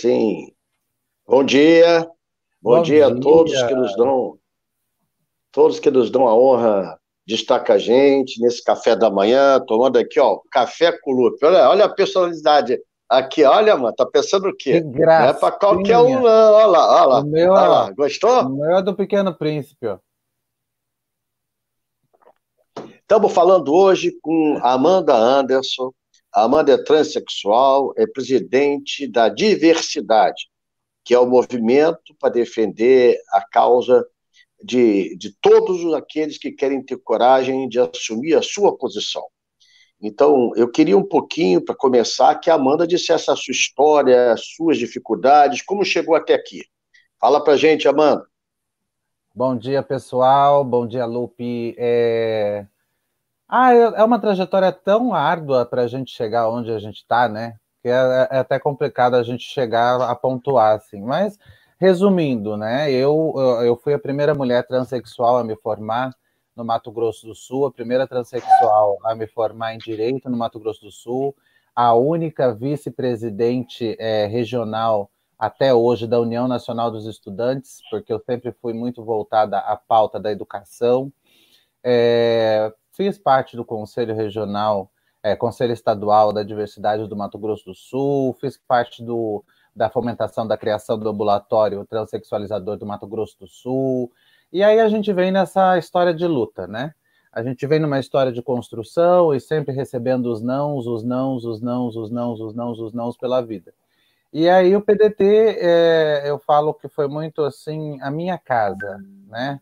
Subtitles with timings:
[0.00, 0.52] Agora sim.
[1.26, 2.08] Bom dia.
[2.62, 4.38] Bom, Bom dia, dia, a todos que nos dão
[5.52, 9.60] todos que nos dão a honra de estar com a gente nesse café da manhã,
[9.66, 11.44] tomando aqui, ó, café com lupe.
[11.44, 12.78] Olha, olha a personalidade
[13.08, 14.80] aqui, olha, mano, tá pensando o quê?
[14.80, 15.24] Que graça.
[15.24, 16.52] Não é para qualquer um, não.
[16.52, 17.20] Olha lá, olha lá.
[17.20, 17.90] O meu, olha lá.
[17.92, 18.42] Gostou?
[18.42, 19.98] O meu é do Pequeno Príncipe, ó.
[23.00, 25.92] Estamos falando hoje com Amanda Anderson.
[26.32, 30.48] Amanda é transexual, é presidente da Diversidade,
[31.04, 34.06] que é o movimento para defender a causa
[34.62, 39.24] de, de todos aqueles que querem ter coragem de assumir a sua posição.
[40.00, 44.46] Então, eu queria um pouquinho, para começar, que a Amanda dissesse a sua história, as
[44.54, 46.62] suas dificuldades, como chegou até aqui.
[47.20, 48.24] Fala para gente, Amanda.
[49.34, 50.64] Bom dia, pessoal.
[50.64, 51.74] Bom dia, Lupe.
[51.76, 52.66] É...
[53.52, 57.28] Ah, é, é uma trajetória tão árdua para a gente chegar onde a gente está,
[57.28, 57.56] né?
[57.82, 61.02] Que é, é, até complicado a gente chegar a pontuar, assim.
[61.02, 61.36] Mas,
[61.76, 62.92] resumindo, né?
[62.92, 63.34] Eu,
[63.64, 66.14] eu fui a primeira mulher transexual a me formar
[66.54, 70.60] no Mato Grosso do Sul, a primeira transexual a me formar em Direito no Mato
[70.60, 71.34] Grosso do Sul,
[71.74, 78.52] a única vice-presidente é, regional até hoje da União Nacional dos Estudantes, porque eu sempre
[78.52, 81.12] fui muito voltada à pauta da educação.
[81.82, 84.90] É, fiz parte do Conselho Regional,
[85.22, 89.42] é, Conselho Estadual da Diversidade do Mato Grosso do Sul, fiz parte do,
[89.74, 94.12] da fomentação da criação do ambulatório transexualizador do Mato Grosso do Sul.
[94.52, 96.92] E aí a gente vem nessa história de luta, né?
[97.32, 101.58] A gente vem numa história de construção e sempre recebendo os nãos, os nãos, os
[101.58, 103.72] nãos, os nãos, os nãos, os nãos pela vida.
[104.30, 109.58] E aí o PDT, é, eu falo que foi muito assim a minha casa, né?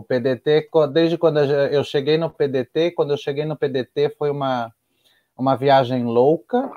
[0.00, 4.72] O PDT, desde quando eu cheguei no PDT, quando eu cheguei no PDT foi uma,
[5.36, 6.72] uma viagem louca,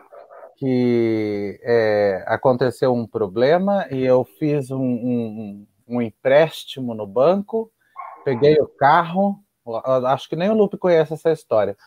[0.58, 7.72] que é, aconteceu um problema e eu fiz um, um, um, empréstimo no banco,
[8.26, 9.40] peguei o carro,
[10.06, 11.78] acho que nem o Lupe conhece essa história.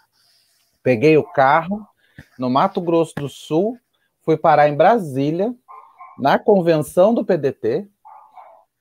[0.82, 1.86] Peguei o carro
[2.38, 3.76] no Mato Grosso do Sul,
[4.22, 5.54] fui parar em Brasília,
[6.18, 7.86] na convenção do PDT,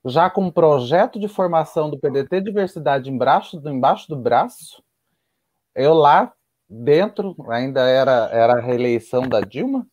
[0.05, 4.83] já com um projeto de formação do PDT Diversidade embaixo, embaixo do braço,
[5.73, 6.31] eu lá
[6.69, 9.85] dentro, ainda era, era a reeleição da Dilma,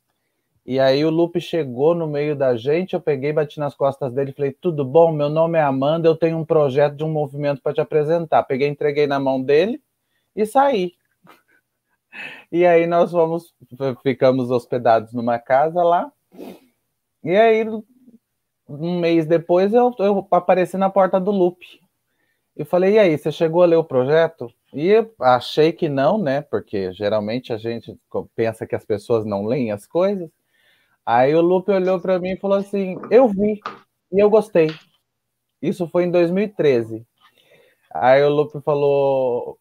[0.65, 4.33] e aí o Lupe chegou no meio da gente, eu peguei, bati nas costas dele
[4.33, 7.75] falei, tudo bom, meu nome é Amanda, eu tenho um projeto de um movimento para
[7.75, 8.45] te apresentar.
[8.45, 9.83] Peguei, entreguei na mão dele
[10.37, 10.93] e saí.
[12.51, 13.53] E aí nós fomos,
[14.03, 16.13] ficamos hospedados numa casa lá,
[17.25, 17.65] e aí
[18.69, 21.81] um mês depois eu, eu apareci na porta do Lupe.
[22.57, 24.53] E falei, e aí, você chegou a ler o projeto?
[24.75, 26.43] E achei que não, né?
[26.43, 27.99] Porque geralmente a gente
[28.35, 30.31] pensa que as pessoas não leem as coisas.
[31.05, 33.61] Aí o Lupe olhou para mim e falou assim: Eu vi
[34.13, 34.71] e eu gostei.
[35.61, 37.07] Isso foi em 2013.
[37.93, 39.59] Aí o Lupe falou: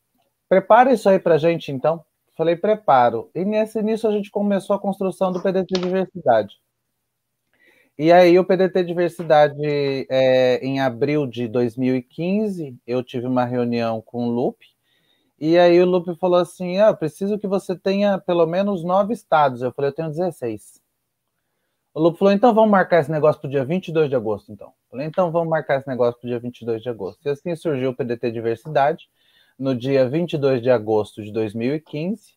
[0.48, 2.04] Prepara isso aí para gente então.
[2.38, 3.30] Falei: Preparo.
[3.36, 6.56] E nesse início a gente começou a construção do PDT Diversidade.
[7.98, 9.62] E aí, o PDT Diversidade,
[10.10, 14.66] é, em abril de 2015, eu tive uma reunião com o Lupe,
[15.44, 19.64] e aí o Lupe falou assim: ah, preciso que você tenha pelo menos nove estados.
[19.64, 20.80] Eu falei: eu tenho 16.
[21.96, 24.68] O Lupe falou: então vamos marcar esse negócio para o dia 22 de agosto, então.
[24.68, 27.26] Eu falei: então vamos marcar esse negócio para o dia 22 de agosto.
[27.26, 29.10] E assim surgiu o PDT Diversidade,
[29.58, 32.36] no dia 22 de agosto de 2015,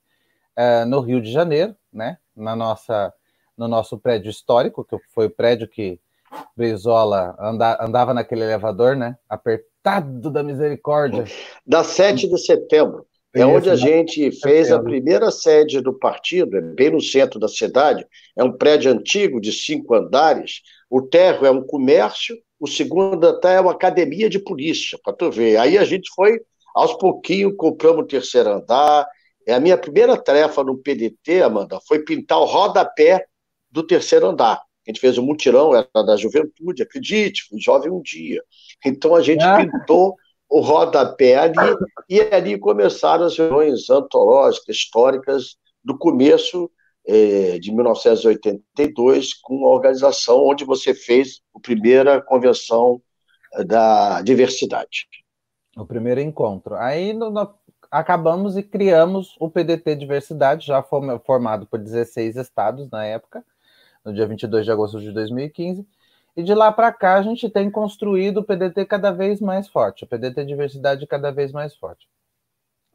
[0.56, 3.12] é, no Rio de Janeiro, né, na nossa
[3.56, 6.00] no nosso prédio histórico, que foi o prédio que
[6.56, 9.16] Brizola anda, andava naquele elevador, né?
[9.28, 11.24] Apertado da misericórdia.
[11.66, 13.06] Da 7 de setembro.
[13.34, 17.40] É Isso, onde a gente fez a primeira sede do partido, é bem no centro
[17.40, 18.06] da cidade.
[18.36, 20.60] É um prédio antigo de cinco andares.
[20.88, 25.32] O térreo é um comércio, o segundo até é uma academia de polícia, para tu
[25.32, 25.56] ver.
[25.56, 26.40] Aí a gente foi,
[26.72, 29.04] aos pouquinhos, compramos o terceiro andar.
[29.44, 33.26] É a minha primeira tarefa no PDT, Amanda, foi pintar o rodapé
[33.74, 34.62] do terceiro andar.
[34.86, 38.40] A gente fez um mutirão, era da juventude, acredite, fui jovem um dia.
[38.86, 39.56] Então a gente ah.
[39.56, 40.14] pintou
[40.48, 41.76] o rodapé ali,
[42.08, 46.70] e ali começaram as reuniões antológicas, históricas, do começo
[47.06, 53.02] eh, de 1982, com a organização onde você fez a primeira convenção
[53.54, 55.08] eh, da diversidade.
[55.76, 56.76] O primeiro encontro.
[56.76, 57.52] Aí no, no,
[57.90, 63.44] acabamos e criamos o PDT Diversidade, já formado por 16 estados na época,
[64.04, 65.86] no dia 22 de agosto de 2015.
[66.36, 70.04] E de lá para cá a gente tem construído o PDT cada vez mais forte,
[70.04, 72.08] o PDT diversidade cada vez mais forte.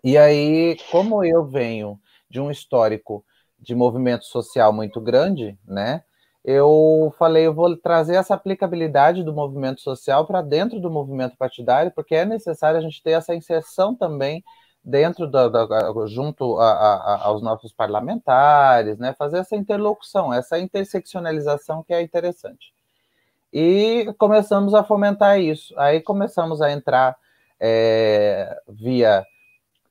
[0.03, 3.25] E aí, como eu venho de um histórico
[3.57, 6.03] de movimento social muito grande, né?
[6.43, 11.91] Eu falei, eu vou trazer essa aplicabilidade do movimento social para dentro do movimento partidário,
[11.91, 14.43] porque é necessário a gente ter essa inserção também
[14.83, 15.65] dentro da, da
[16.07, 19.13] junto a, a, aos nossos parlamentares, né?
[19.17, 22.73] Fazer essa interlocução, essa interseccionalização que é interessante.
[23.51, 25.73] E começamos a fomentar isso.
[25.77, 27.17] Aí começamos a entrar
[27.59, 29.25] é, via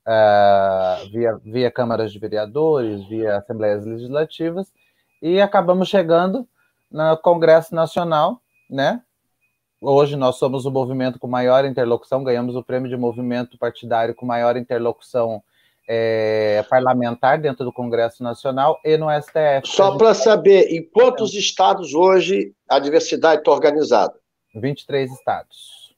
[0.09, 4.73] uh, via, via câmaras de vereadores, via assembleias legislativas,
[5.21, 6.49] e acabamos chegando
[6.91, 9.03] no Congresso Nacional, né?
[9.81, 14.27] Hoje nós somos o movimento com maior interlocução, ganhamos o prêmio de movimento partidário com
[14.27, 15.41] maior interlocução
[15.89, 19.67] é, parlamentar dentro do Congresso Nacional e no STF.
[19.67, 24.15] Só para saber, em quantos estados hoje a diversidade está organizada?
[24.55, 25.95] 23 estados.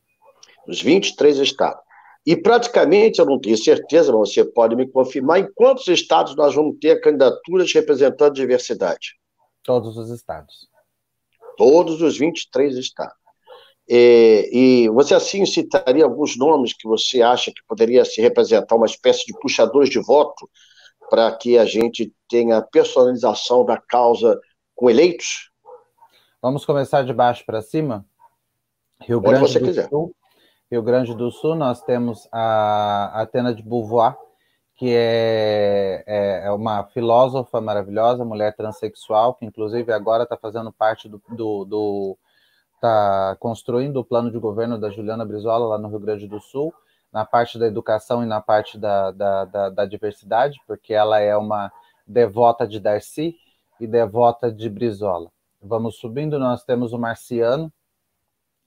[0.68, 1.82] Os 23 estados.
[2.26, 6.54] E praticamente, eu não tenho certeza, mas você pode me confirmar, em quantos estados nós
[6.54, 9.16] vamos ter candidaturas representando a diversidade?
[9.64, 10.68] Todos os estados.
[11.56, 13.19] Todos os 23 estados.
[13.88, 18.86] E, e, você assim citaria alguns nomes que você acha que poderia se representar uma
[18.86, 20.48] espécie de puxadores de voto
[21.08, 24.40] para que a gente tenha personalização da causa
[24.76, 25.50] com eleitos?
[26.40, 28.06] Vamos começar de baixo para cima?
[29.00, 29.88] Rio Grande do quiser.
[29.88, 30.14] Sul,
[30.70, 34.16] Rio Grande do Sul, nós temos a Atena de Beauvoir,
[34.76, 41.08] que é, é, é, uma filósofa maravilhosa, mulher transexual, que inclusive agora está fazendo parte
[41.08, 42.18] do, do, do
[42.80, 46.72] está construindo o plano de governo da Juliana Brizola lá no Rio Grande do Sul,
[47.12, 51.36] na parte da educação e na parte da, da, da, da diversidade, porque ela é
[51.36, 51.70] uma
[52.06, 53.36] devota de Darcy
[53.78, 55.30] e devota de Brizola.
[55.60, 57.70] Vamos subindo, nós temos o Marciano,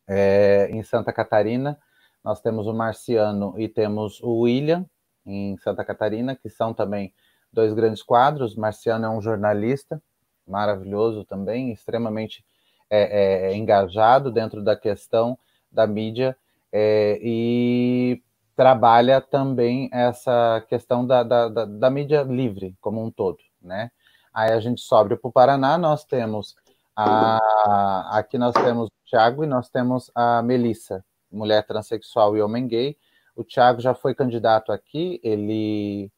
[0.08, 1.80] é, em Santa Catarina,
[2.24, 4.86] nós temos o Marciano e temos o William,
[5.26, 7.14] em Santa Catarina, que são também
[7.52, 8.56] dois grandes quadros.
[8.56, 10.02] Marciano é um jornalista
[10.46, 12.46] maravilhoso também, extremamente
[12.90, 15.38] é, é, é engajado dentro da questão
[15.72, 16.38] da mídia
[16.72, 18.22] é, e
[18.56, 23.92] trabalha também essa questão da, da, da, da, mídia livre como um todo, né?
[24.34, 26.56] Aí a gente sobe para o Paraná, nós temos
[26.96, 32.68] a, aqui nós temos o Thiago e nós temos a Melissa, mulher transexual e homem
[32.68, 32.98] gay.
[33.36, 36.12] O Thiago já foi candidato aqui, ele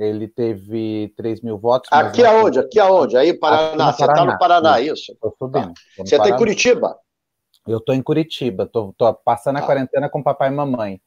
[0.00, 1.90] ele teve 3 mil votos.
[1.92, 2.58] Aqui aonde?
[2.58, 3.16] Aqui aonde?
[3.18, 3.92] Aí, Paraná.
[3.92, 5.12] Você está no Paraná, isso?
[5.12, 5.74] Estou subindo.
[5.74, 6.04] Tá.
[6.04, 6.96] Você está em Curitiba?
[7.66, 9.66] Eu estou em Curitiba, estou passando a ah.
[9.66, 11.00] quarentena com papai e mamãe,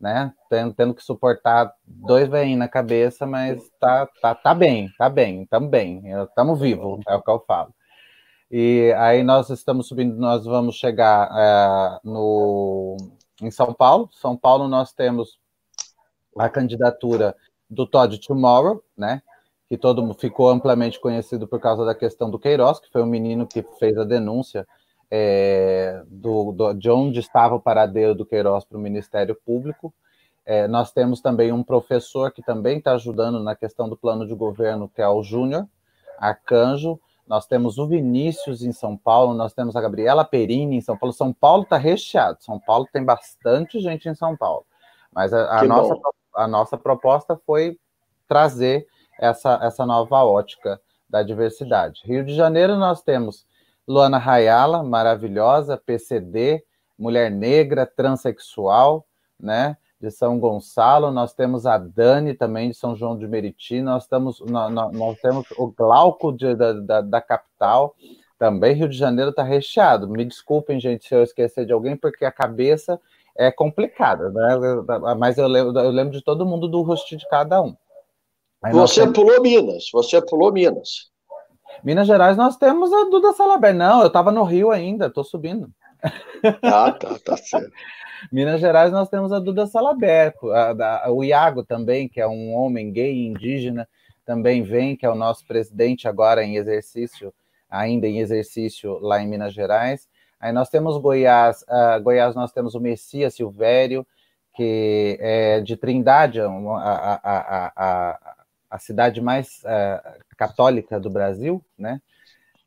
[0.00, 0.32] né?
[0.48, 5.42] Tendo, tendo que suportar dois veinhos na cabeça, mas tá, tá, tá bem, tá bem,
[5.42, 7.74] estamos bem, estamos vivos, é o que eu falo.
[8.50, 12.96] E aí nós estamos subindo, nós vamos chegar é, no,
[13.42, 14.08] em São Paulo.
[14.12, 15.38] São Paulo nós temos
[16.38, 17.36] a candidatura
[17.68, 19.22] do Todd Tomorrow, né?
[19.68, 23.06] Que todo mundo ficou amplamente conhecido por causa da questão do Queiroz, que foi um
[23.06, 24.66] menino que fez a denúncia
[25.10, 29.92] é, do, do, de onde estava o paradeiro do Queiroz para o Ministério Público.
[30.46, 34.34] É, nós temos também um professor que também está ajudando na questão do plano de
[34.34, 35.66] governo, que é o Júnior
[36.18, 36.98] Arcanjo
[37.28, 41.12] nós temos o Vinícius em São Paulo, nós temos a Gabriela Perini em São Paulo.
[41.12, 42.38] São Paulo está recheado.
[42.40, 44.64] São Paulo tem bastante gente em São Paulo.
[45.12, 45.94] Mas a, a nossa,
[46.38, 47.78] a nossa proposta foi
[48.26, 48.86] trazer
[49.18, 52.02] essa, essa nova ótica da diversidade.
[52.04, 53.46] Rio de Janeiro, nós temos
[53.86, 56.62] Luana Rayala, maravilhosa, PCD,
[56.98, 59.06] mulher negra, transexual,
[59.40, 59.76] né?
[60.00, 64.40] de São Gonçalo, nós temos a Dani também de São João de Meriti, nós, estamos,
[64.40, 67.96] nós, nós temos o Glauco de, da, da, da, capital,
[68.38, 70.08] também Rio de Janeiro está recheado.
[70.08, 73.00] Me desculpem, gente, se eu esquecer de alguém, porque a cabeça
[73.38, 74.58] é complicada, né?
[75.16, 77.74] Mas eu lembro, eu lembro de todo mundo do rosto de cada um.
[78.62, 79.14] Aí você temos...
[79.14, 81.10] pulou Minas, você pulou Minas.
[81.84, 83.72] Minas Gerais nós temos a Duda Salaber.
[83.72, 85.70] Não, eu estava no Rio ainda, estou subindo.
[86.62, 87.70] Ah, tá, tá certo.
[88.32, 92.52] Minas Gerais nós temos a Duda Salaber, a, a, o Iago também, que é um
[92.52, 93.88] homem gay indígena,
[94.24, 97.32] também vem, que é o nosso presidente agora em exercício,
[97.70, 100.08] ainda em exercício lá em Minas Gerais.
[100.40, 104.06] Aí nós temos Goiás, uh, Goiás nós temos o Messias Silvério,
[104.54, 108.36] que é de Trindade, a, a, a,
[108.70, 112.00] a cidade mais uh, católica do Brasil, né?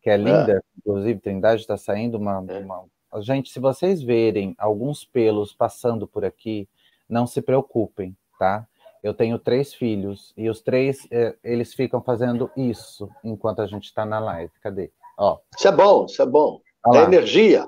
[0.01, 0.62] Que é linda, é.
[0.78, 2.86] inclusive Trindade está saindo uma, uma
[3.20, 6.68] Gente, se vocês verem alguns pelos passando por aqui,
[7.10, 8.66] não se preocupem, tá?
[9.04, 13.86] Eu tenho três filhos e os três eh, eles ficam fazendo isso enquanto a gente
[13.86, 14.54] está na live.
[14.62, 14.92] Cadê?
[15.18, 15.40] Ó.
[15.58, 16.62] Isso é bom, isso é bom.
[16.88, 17.67] É energia.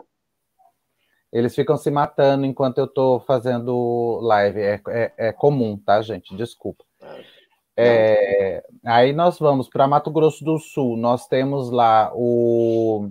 [1.31, 4.61] Eles ficam se matando enquanto eu estou fazendo live.
[4.61, 6.35] É, é, é, comum, tá, gente?
[6.35, 6.83] Desculpa.
[7.75, 10.95] É, aí nós vamos para Mato Grosso do Sul.
[10.95, 13.09] Nós temos lá o,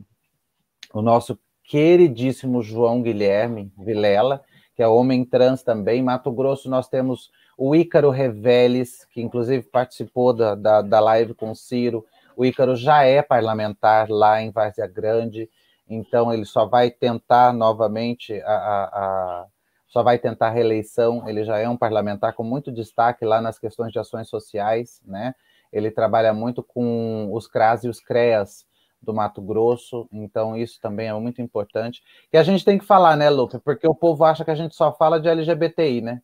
[0.94, 4.42] o nosso queridíssimo João Guilherme Vilela,
[4.76, 6.00] que é homem trans também.
[6.00, 7.28] Em Mato Grosso nós temos
[7.58, 12.06] o Ícaro Reveles, que inclusive participou da, da, da live com o Ciro.
[12.36, 15.50] O Ícaro já é parlamentar lá em Várzea Grande
[15.94, 19.46] então ele só vai tentar novamente a, a, a,
[19.88, 21.28] só vai tentar reeleição.
[21.28, 25.34] Ele já é um parlamentar com muito destaque lá nas questões de ações sociais, né?
[25.72, 28.66] Ele trabalha muito com os CRAS e os CREAS
[29.02, 32.02] do Mato Grosso, então isso também é muito importante.
[32.32, 33.58] E a gente tem que falar, né, Lupe?
[33.58, 36.22] Porque o povo acha que a gente só fala de LGBTI, né?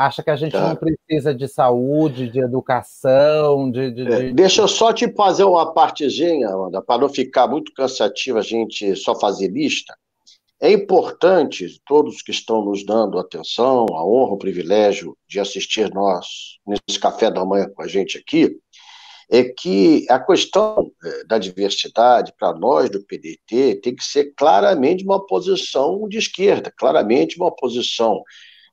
[0.00, 4.68] Acha que a gente não precisa de saúde, de educação, de, de, é, Deixa eu
[4.68, 9.48] só te fazer uma partezinha, Amanda, para não ficar muito cansativo a gente só fazer
[9.48, 9.94] lista.
[10.58, 16.26] É importante, todos que estão nos dando atenção, a honra, o privilégio de assistir nós
[16.66, 18.58] nesse café da manhã com a gente aqui,
[19.30, 25.04] é que a questão é, da diversidade, para nós do PDT, tem que ser claramente
[25.04, 28.22] uma posição de esquerda, claramente uma posição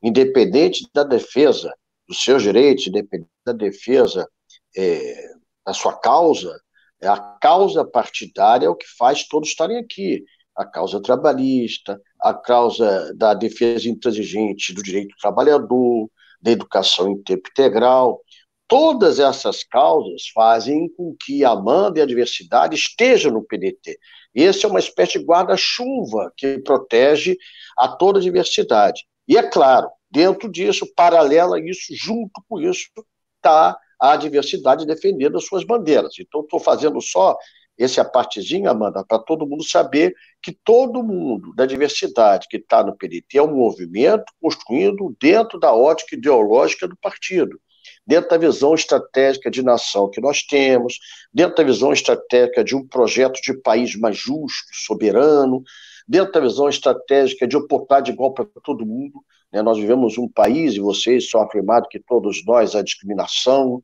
[0.01, 1.73] independente da defesa
[2.07, 4.27] dos seus direitos, independente da defesa
[4.75, 5.29] é,
[5.65, 6.57] da sua causa,
[7.01, 10.23] é a causa partidária é o que faz todos estarem aqui.
[10.55, 16.09] A causa trabalhista, a causa da defesa intransigente do direito do trabalhador,
[16.41, 18.19] da educação em tempo integral.
[18.67, 23.99] Todas essas causas fazem com que a Amanda e a diversidade estejam no PDT.
[24.33, 27.37] Esse é uma espécie de guarda-chuva que protege
[27.77, 29.05] a toda a diversidade.
[29.27, 32.87] E é claro, dentro disso, paralela a isso, junto com isso,
[33.35, 36.13] está a diversidade defendendo as suas bandeiras.
[36.19, 37.35] Então, estou fazendo só
[37.77, 42.95] essa partezinha, Amanda, para todo mundo saber que todo mundo da diversidade que está no
[42.95, 47.59] PDT é um movimento construindo dentro da ótica ideológica do partido,
[48.05, 50.97] dentro da visão estratégica de nação que nós temos,
[51.31, 55.61] dentro da visão estratégica de um projeto de país mais justo, soberano,
[56.07, 59.23] dentro da visão estratégica de oportunidade igual para todo mundo.
[59.51, 59.61] Né?
[59.61, 63.83] Nós vivemos um país, e vocês são afirmados que todos nós, a discriminação,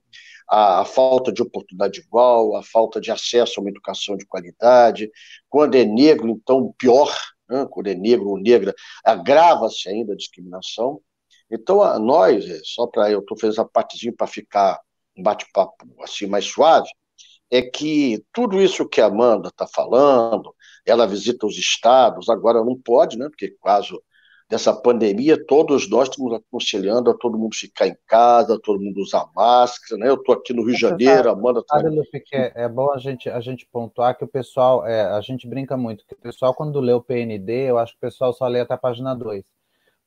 [0.50, 5.12] a, a, falta de oportunidade igual, a falta de acesso a uma educação de qualidade.
[5.50, 7.14] Quando é negro, então, pior.
[7.50, 7.66] Né?
[7.70, 11.02] Quando é negro ou negra, agrava-se ainda a discriminação.
[11.52, 14.80] Então, a, nós, é, só para eu estou fazendo essa partezinha para ficar
[15.18, 16.90] um bate-papo assim mais suave,
[17.52, 20.54] é que tudo isso que a Amanda está falando,
[20.86, 23.28] ela visita os estados, agora não pode, né?
[23.30, 24.02] Porque caso
[24.50, 29.26] dessa pandemia, todos nós estamos aconselhando a todo mundo ficar em casa, todo mundo usar
[29.36, 30.10] máscara, né?
[30.10, 31.82] Eu estou aqui no Rio de Janeiro, a Amanda está.
[32.32, 35.76] É, é bom a gente, a gente pontuar que o pessoal, é, a gente brinca
[35.76, 38.60] muito, que o pessoal, quando lê o PND, eu acho que o pessoal só lê
[38.60, 39.44] até a página 2.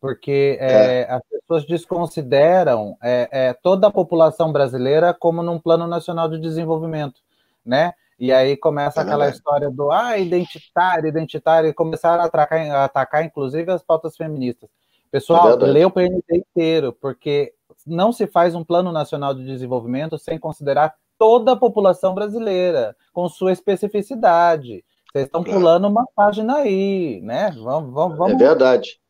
[0.00, 1.10] Porque é, é.
[1.10, 7.20] as pessoas desconsideram é, é, toda a população brasileira como num plano nacional de desenvolvimento,
[7.66, 7.92] né?
[8.18, 12.84] E aí começa é aquela história do ah, identitário, identitário, e começaram a atacar, a
[12.84, 14.70] atacar inclusive as pautas feministas.
[15.10, 17.52] Pessoal, é lê o PND inteiro, porque
[17.86, 23.28] não se faz um plano nacional de desenvolvimento sem considerar toda a população brasileira, com
[23.28, 24.84] sua especificidade.
[25.10, 27.50] Vocês estão pulando uma página aí, né?
[27.52, 28.34] Vamos, vamos, vamos.
[28.34, 29.00] É verdade.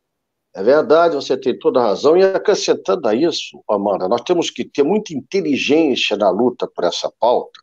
[0.55, 2.17] É verdade, você tem toda a razão.
[2.17, 7.11] E acrescentando a isso, Amanda, nós temos que ter muita inteligência na luta por essa
[7.19, 7.59] pauta,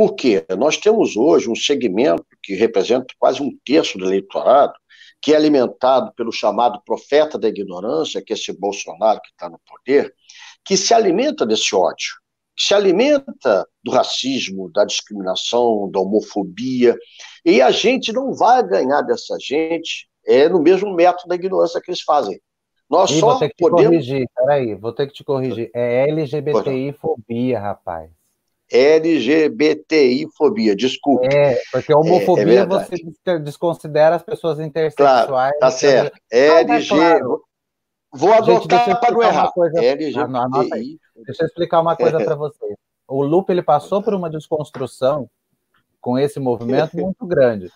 [0.00, 0.46] por quê?
[0.56, 4.72] Nós temos hoje um segmento que representa quase um terço do eleitorado,
[5.20, 9.60] que é alimentado pelo chamado profeta da ignorância, que é esse Bolsonaro que está no
[9.68, 10.10] poder,
[10.64, 12.14] que se alimenta desse ódio,
[12.56, 16.96] que se alimenta do racismo, da discriminação, da homofobia,
[17.44, 21.90] e a gente não vai ganhar dessa gente é no mesmo método da ignorância que
[21.90, 22.40] eles fazem.
[22.88, 23.84] Nós Ih, só vou ter que te podemos...
[23.84, 25.70] corrigir, peraí, vou ter que te corrigir.
[25.74, 28.10] É LGBTI-fobia, rapaz.
[28.70, 31.26] LGBTI-fobia, desculpe.
[31.34, 32.96] É, porque a homofobia é, é você
[33.40, 35.26] desconsidera as pessoas intersexuais.
[35.26, 36.18] Claro, tá certo.
[36.30, 36.88] LG...
[36.88, 37.42] Claro.
[38.12, 39.52] Vou adotar para não errar.
[39.52, 39.82] Coisa...
[39.82, 40.98] LGBTI.
[41.26, 42.74] Deixa eu explicar uma coisa para vocês.
[43.06, 45.28] O Lupe ele passou por uma desconstrução
[46.00, 47.70] com esse movimento muito grande.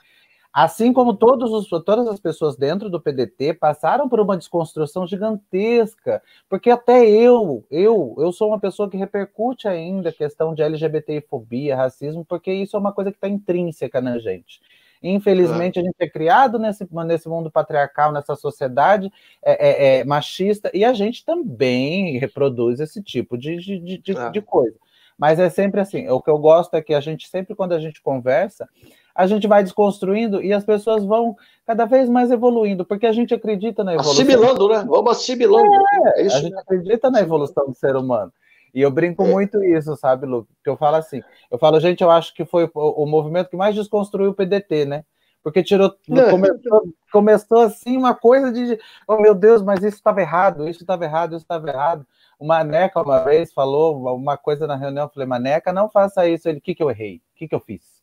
[0.55, 6.71] Assim como os, todas as pessoas dentro do PDT passaram por uma desconstrução gigantesca, porque
[6.71, 12.25] até eu, eu, eu sou uma pessoa que repercute ainda a questão de LGBTfobia, racismo,
[12.25, 14.61] porque isso é uma coisa que está intrínseca na gente.
[15.03, 19.13] Infelizmente, a gente é criado nesse, nesse mundo patriarcal, nessa sociedade
[19.45, 24.41] é, é, é, machista, e a gente também reproduz esse tipo de, de, de, de
[24.41, 24.77] coisa.
[25.19, 27.81] Mas é sempre assim, o que eu gosto é que a gente sempre, quando a
[27.81, 28.69] gente conversa,
[29.15, 33.33] a gente vai desconstruindo e as pessoas vão cada vez mais evoluindo, porque a gente
[33.33, 34.25] acredita na evolução.
[34.25, 34.85] Assimilando, né?
[34.87, 35.71] Vamos assimilando.
[36.07, 36.37] É, é isso.
[36.37, 38.33] A gente acredita na evolução do ser humano.
[38.75, 39.31] E eu brinco é.
[39.31, 40.49] muito isso, sabe, Lu?
[40.63, 43.57] Que eu falo assim, eu falo, gente, eu acho que foi o, o movimento que
[43.57, 45.05] mais desconstruiu o PDT, né?
[45.45, 45.95] Porque tirou,
[46.31, 51.05] começou, começou assim uma coisa de, oh meu Deus, mas isso estava errado, isso estava
[51.05, 52.07] errado, isso estava errado.
[52.39, 56.49] O Maneca uma vez falou uma coisa na reunião, eu falei, Maneca, não faça isso.
[56.49, 57.17] Ele, o que, que eu errei?
[57.17, 57.94] O que, que eu fiz?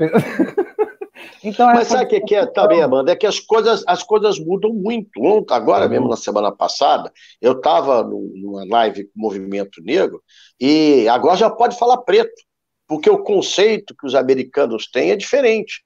[1.44, 3.12] então, Mas sabe o que, que é também, Amanda?
[3.12, 5.20] É que as coisas, as coisas mudam muito.
[5.50, 10.22] Agora mesmo, na semana passada, eu estava numa live com o Movimento Negro
[10.58, 12.42] e agora já pode falar preto,
[12.86, 15.82] porque o conceito que os americanos têm é diferente.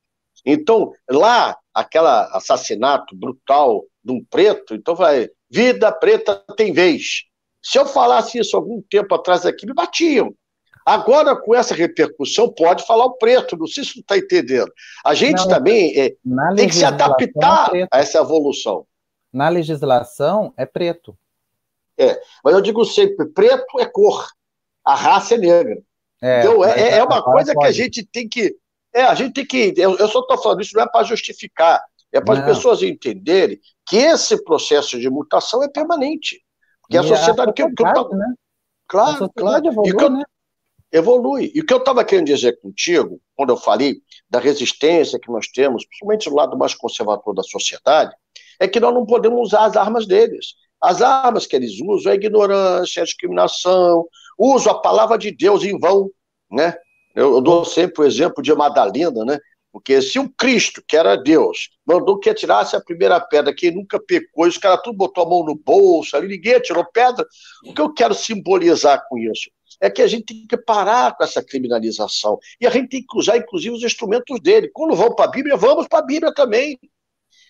[0.46, 7.24] Então, lá, aquele assassinato brutal de um preto, então vai, vida preta tem vez.
[7.62, 10.34] Se eu falasse isso algum tempo atrás aqui, me batiam.
[10.84, 14.70] Agora, com essa repercussão, pode falar o preto, não sei se você está entendendo.
[15.04, 16.14] A gente também é,
[16.56, 18.86] tem que se adaptar é a essa evolução.
[19.32, 21.16] Na legislação, é preto.
[21.96, 24.28] É, mas eu digo sempre, preto é cor,
[24.84, 25.80] a raça é negra.
[26.20, 28.56] É, então, é, é uma coisa que a gente tem que
[28.94, 29.74] é, a gente tem que.
[29.76, 31.82] Eu, eu só estou falando isso, não é para justificar,
[32.12, 36.40] é para as pessoas entenderem que esse processo de mutação é permanente.
[36.80, 37.50] Porque e a sociedade.
[37.50, 38.34] A que, que eu, né?
[38.86, 39.66] Claro, claro.
[39.66, 40.22] Evolui, e que eu, né?
[40.94, 41.50] Evolui.
[41.52, 43.96] E o que eu estava querendo dizer contigo, quando eu falei
[44.30, 48.14] da resistência que nós temos, principalmente do lado mais conservador da sociedade,
[48.60, 50.54] é que nós não podemos usar as armas deles.
[50.80, 54.06] As armas que eles usam é a ignorância, a discriminação,
[54.38, 56.10] uso a palavra de Deus em vão,
[56.50, 56.76] né?
[57.14, 59.38] Eu, eu dou sempre o exemplo de Madalena, né?
[59.72, 63.98] Porque se o Cristo, que era Deus, mandou que atirasse a primeira pedra, quem nunca
[63.98, 67.26] pecou, os caras tudo botou a mão no bolso, ali ninguém atirou pedra.
[67.66, 69.50] O que eu quero simbolizar com isso?
[69.84, 72.38] É que a gente tem que parar com essa criminalização.
[72.60, 74.70] E a gente tem que usar, inclusive, os instrumentos dele.
[74.72, 76.78] Quando vamos para a Bíblia, vamos para a Bíblia também.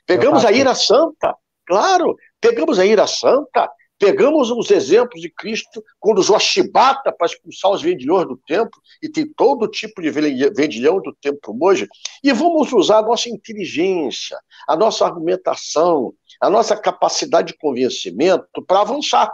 [0.07, 1.35] Pegamos a ira santa,
[1.67, 7.27] claro, pegamos a ira santa, Pegamos os exemplos de Cristo quando usou a chibata para
[7.27, 11.87] expulsar os vendilhões do templo, e tem todo tipo de vendilhão do templo hoje,
[12.23, 18.81] e vamos usar a nossa inteligência, a nossa argumentação, a nossa capacidade de convencimento para
[18.81, 19.33] avançar.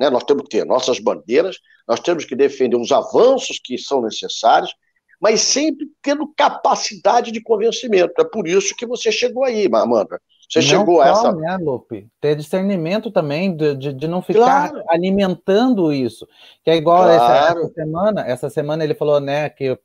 [0.00, 0.08] Né?
[0.08, 4.74] Nós temos que ter nossas bandeiras, nós temos que defender os avanços que são necessários,
[5.20, 8.14] mas sempre tendo capacidade de convencimento.
[8.18, 10.18] É por isso que você chegou aí, Amanda.
[10.48, 11.32] Você não chegou só, a essa.
[11.32, 12.08] Né, Lupe?
[12.20, 14.84] Ter discernimento também de, de, de não ficar claro.
[14.88, 16.26] alimentando isso.
[16.64, 17.60] Que é igual claro.
[17.60, 18.20] essa, semana.
[18.26, 19.78] Essa semana ele falou, né, que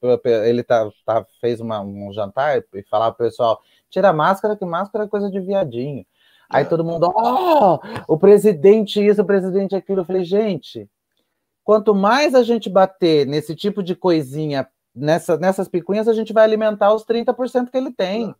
[0.45, 3.59] ele tá, tá fez uma, um jantar e falava pro pessoal:
[3.91, 6.05] tira a máscara, que máscara é coisa de viadinho.
[6.49, 10.01] Aí todo mundo, oh, o presidente isso, o presidente aquilo.
[10.01, 10.89] Eu falei, gente,
[11.63, 16.43] quanto mais a gente bater nesse tipo de coisinha, nessa, nessas picuinhas, a gente vai
[16.43, 18.33] alimentar os 30% que ele tem.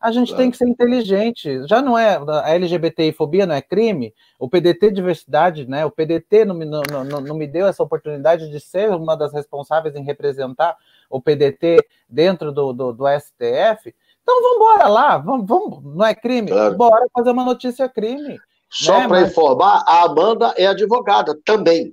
[0.00, 0.42] A gente claro.
[0.42, 1.66] tem que ser inteligente.
[1.68, 4.14] Já não é a LGBTI-fobia não é crime.
[4.38, 5.84] O PDT diversidade, né?
[5.84, 9.94] O PDT não, não, não, não me deu essa oportunidade de ser uma das responsáveis
[9.94, 10.74] em representar
[11.10, 13.94] o PDT dentro do, do, do STF.
[14.30, 16.50] Então vamos embora lá, vamos, vamos, não é crime?
[16.50, 16.76] Claro.
[16.76, 18.38] Bora fazer uma notícia crime.
[18.70, 19.08] Só né?
[19.08, 19.30] para Mas...
[19.30, 21.92] informar, a Amanda é advogada também.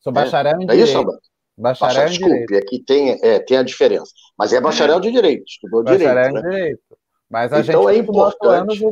[0.00, 0.54] Sou bacharel é.
[0.56, 0.80] em direito.
[0.80, 1.20] É isso, Amanda?
[1.56, 2.66] Bacharel, bacharel em desculpe, direito.
[2.66, 4.12] aqui tem, é, tem a diferença.
[4.36, 6.14] Mas é bacharel de direito, estudou bacharel direito.
[6.14, 6.50] Bacharel em né?
[6.50, 6.82] direito.
[7.30, 8.84] Mas a então gente é importante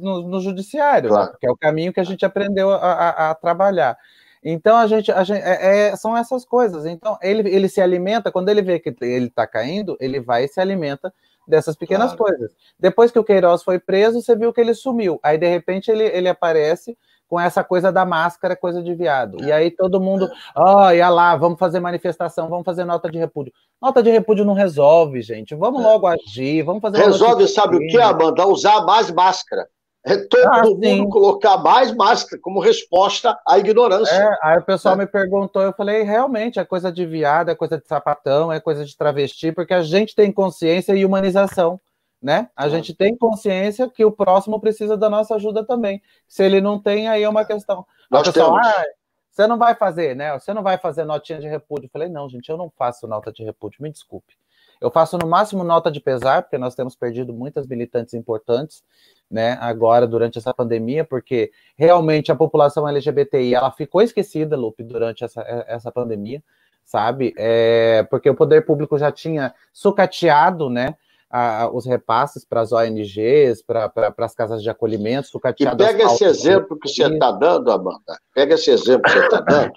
[0.00, 1.16] no, no judiciário, né?
[1.16, 1.32] claro.
[1.32, 1.36] né?
[1.38, 3.96] que é o caminho que a gente aprendeu a, a, a trabalhar.
[4.42, 6.86] Então a gente, a gente é, é, são essas coisas.
[6.86, 10.48] Então ele, ele se alimenta quando ele vê que ele está caindo, ele vai e
[10.48, 11.12] se alimenta
[11.48, 12.36] dessas pequenas claro.
[12.36, 12.54] coisas.
[12.78, 15.18] Depois que o Queiroz foi preso, você viu que ele sumiu.
[15.22, 19.42] Aí de repente ele, ele aparece com essa coisa da máscara, coisa de viado.
[19.44, 23.18] E aí todo mundo, ó, oh, ia lá, vamos fazer manifestação, vamos fazer nota de
[23.18, 23.52] repúdio.
[23.80, 25.54] Nota de repúdio não resolve, gente.
[25.54, 25.84] Vamos é.
[25.84, 26.98] logo agir, vamos fazer.
[26.98, 28.46] Resolve, sabe o que, Amanda?
[28.46, 29.68] Usar mais máscara.
[30.08, 31.08] É todo ah, mundo sim.
[31.08, 34.14] colocar mais máscara como resposta à ignorância.
[34.14, 34.98] É, aí o pessoal é.
[34.98, 38.84] me perguntou, eu falei, realmente, é coisa de viado, é coisa de sapatão, é coisa
[38.84, 41.80] de travesti, porque a gente tem consciência e humanização
[42.20, 42.50] né?
[42.56, 46.02] A gente tem consciência que o próximo precisa da nossa ajuda também.
[46.26, 47.86] Se ele não tem, aí é uma questão.
[48.10, 48.84] Nós pessoal, ah,
[49.30, 50.32] você não vai fazer, né?
[50.32, 51.86] Você não vai fazer notinha de repúdio.
[51.86, 54.34] Eu falei, não, gente, eu não faço nota de repúdio, me desculpe.
[54.80, 58.82] Eu faço no máximo nota de pesar, porque nós temos perdido muitas militantes importantes,
[59.30, 65.24] né, agora durante essa pandemia, porque realmente a população LGBTI ela ficou esquecida, Lupe, durante
[65.24, 66.42] essa, essa pandemia,
[66.84, 67.34] sabe?
[67.36, 70.94] É, porque o poder público já tinha sucateado, né?
[71.30, 76.78] a, os repasses para as ONGs, para as casas de acolhimento, E pega esse exemplo
[76.78, 79.72] que você está dando, Amanda, pega esse exemplo que você está dando,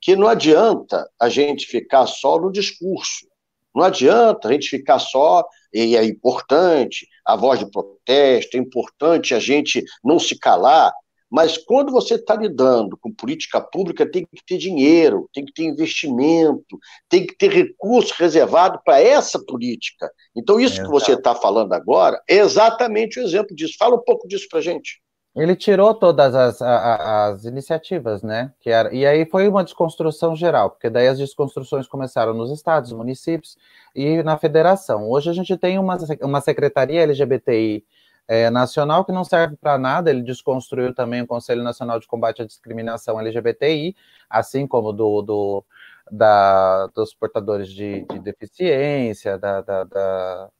[0.00, 3.26] que não adianta a gente ficar só no discurso.
[3.74, 9.34] Não adianta a gente ficar só, e é importante a voz de protesto, é importante
[9.34, 10.92] a gente não se calar,
[11.34, 15.64] mas quando você está lidando com política pública, tem que ter dinheiro, tem que ter
[15.64, 20.08] investimento, tem que ter recurso reservado para essa política.
[20.36, 23.74] Então, isso é, que você está falando agora é exatamente o exemplo disso.
[23.76, 25.00] Fala um pouco disso para gente.
[25.36, 28.52] Ele tirou todas as, as, as, iniciativas, né?
[28.60, 32.92] Que era, e aí foi uma desconstrução geral, porque daí as desconstruções começaram nos estados,
[32.92, 33.56] municípios
[33.94, 35.08] e na federação.
[35.10, 37.84] Hoje a gente tem uma, uma secretaria LGBTI
[38.28, 42.42] é, nacional que não serve para nada, ele desconstruiu também o Conselho Nacional de Combate
[42.42, 43.94] à Discriminação LGBTI,
[44.30, 45.64] assim como do, do
[46.10, 50.50] da, dos portadores de, de deficiência, da, da, da,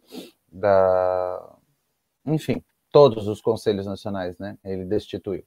[0.53, 1.57] da
[2.27, 2.63] enfim,
[2.95, 4.57] todos os conselhos nacionais, né?
[4.65, 5.45] Ele destituiu.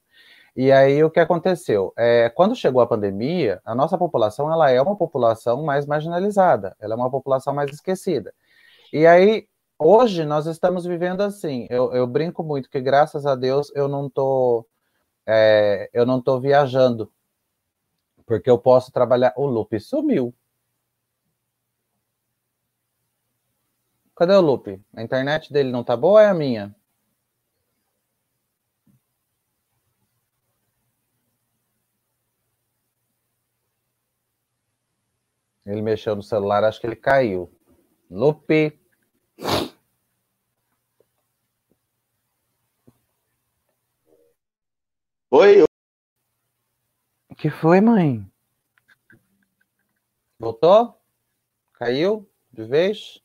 [0.54, 1.94] E aí o que aconteceu?
[1.96, 6.92] É, quando chegou a pandemia, a nossa população ela é uma população mais marginalizada, ela
[6.92, 8.34] é uma população mais esquecida.
[8.92, 11.66] E aí hoje nós estamos vivendo assim.
[11.70, 14.66] Eu, eu brinco muito que graças a Deus eu não tô
[15.26, 17.10] é, eu não tô viajando
[18.26, 19.32] porque eu posso trabalhar.
[19.36, 20.34] O Lupe sumiu.
[24.14, 24.82] Cadê o Lupe?
[24.94, 26.74] A internet dele não tá boa ou é a minha?
[35.68, 37.52] Ele mexeu no celular, acho que ele caiu.
[38.10, 38.80] Lupe.
[45.30, 45.62] Oi.
[47.28, 48.26] O que foi, mãe?
[50.38, 50.98] Voltou?
[51.74, 53.22] Caiu de vez?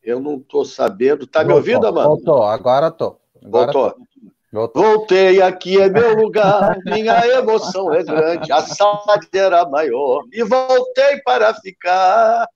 [0.00, 1.26] Eu não estou sabendo.
[1.26, 1.48] Tá Voltou.
[1.48, 2.08] me ouvindo, Amanda?
[2.08, 3.18] Voltou, agora tô.
[3.42, 4.06] Agora Voltou.
[4.06, 4.35] Tô.
[4.74, 11.20] Voltei, aqui é meu lugar, minha emoção é grande, a saudade era maior, e voltei
[11.22, 12.48] para ficar.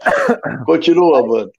[0.66, 1.50] Continua, mano.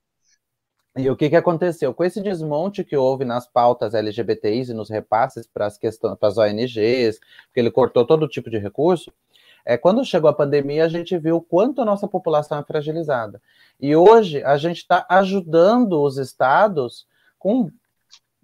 [0.95, 1.93] E o que, que aconteceu?
[1.95, 6.29] Com esse desmonte que houve nas pautas LGBTIs e nos repasses para as questões, para
[6.29, 9.11] as ONGs, porque ele cortou todo tipo de recurso,
[9.65, 13.41] é, quando chegou a pandemia, a gente viu o quanto a nossa população é fragilizada.
[13.79, 17.07] E hoje a gente está ajudando os estados
[17.39, 17.71] com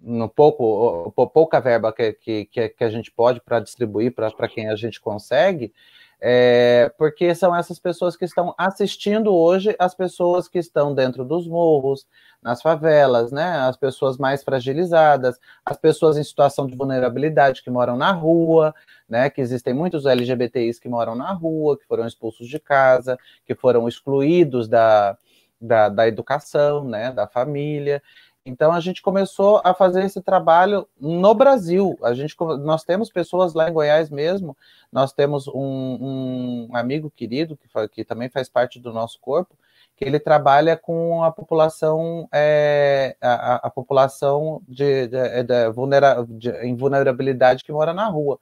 [0.06, 4.76] no pouco, pouca verba que, que, que a gente pode para distribuir para quem a
[4.76, 5.72] gente consegue,
[6.20, 11.46] é, porque são essas pessoas que estão assistindo hoje as pessoas que estão dentro dos
[11.46, 12.06] morros,
[12.40, 13.58] nas favelas, né?
[13.58, 18.72] As pessoas mais fragilizadas, as pessoas em situação de vulnerabilidade que moram na rua,
[19.08, 19.28] né?
[19.28, 23.88] Que existem muitos LGBTIs que moram na rua, que foram expulsos de casa, que foram
[23.88, 25.18] excluídos da,
[25.60, 27.12] da, da educação, né?
[27.12, 28.02] Da família.
[28.46, 31.98] Então a gente começou a fazer esse trabalho no Brasil.
[32.00, 34.56] A gente, nós temos pessoas lá em Goiás mesmo.
[34.90, 39.56] Nós temos um, um amigo querido que, que, também faz parte do nosso corpo,
[39.96, 46.50] que ele trabalha com a população, é, a, a, população de, de, de, vulnera, de,
[46.64, 48.38] em vulnerabilidade que mora na rua.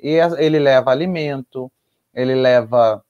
[0.00, 1.70] E ele leva alimento,
[2.14, 3.04] ele leva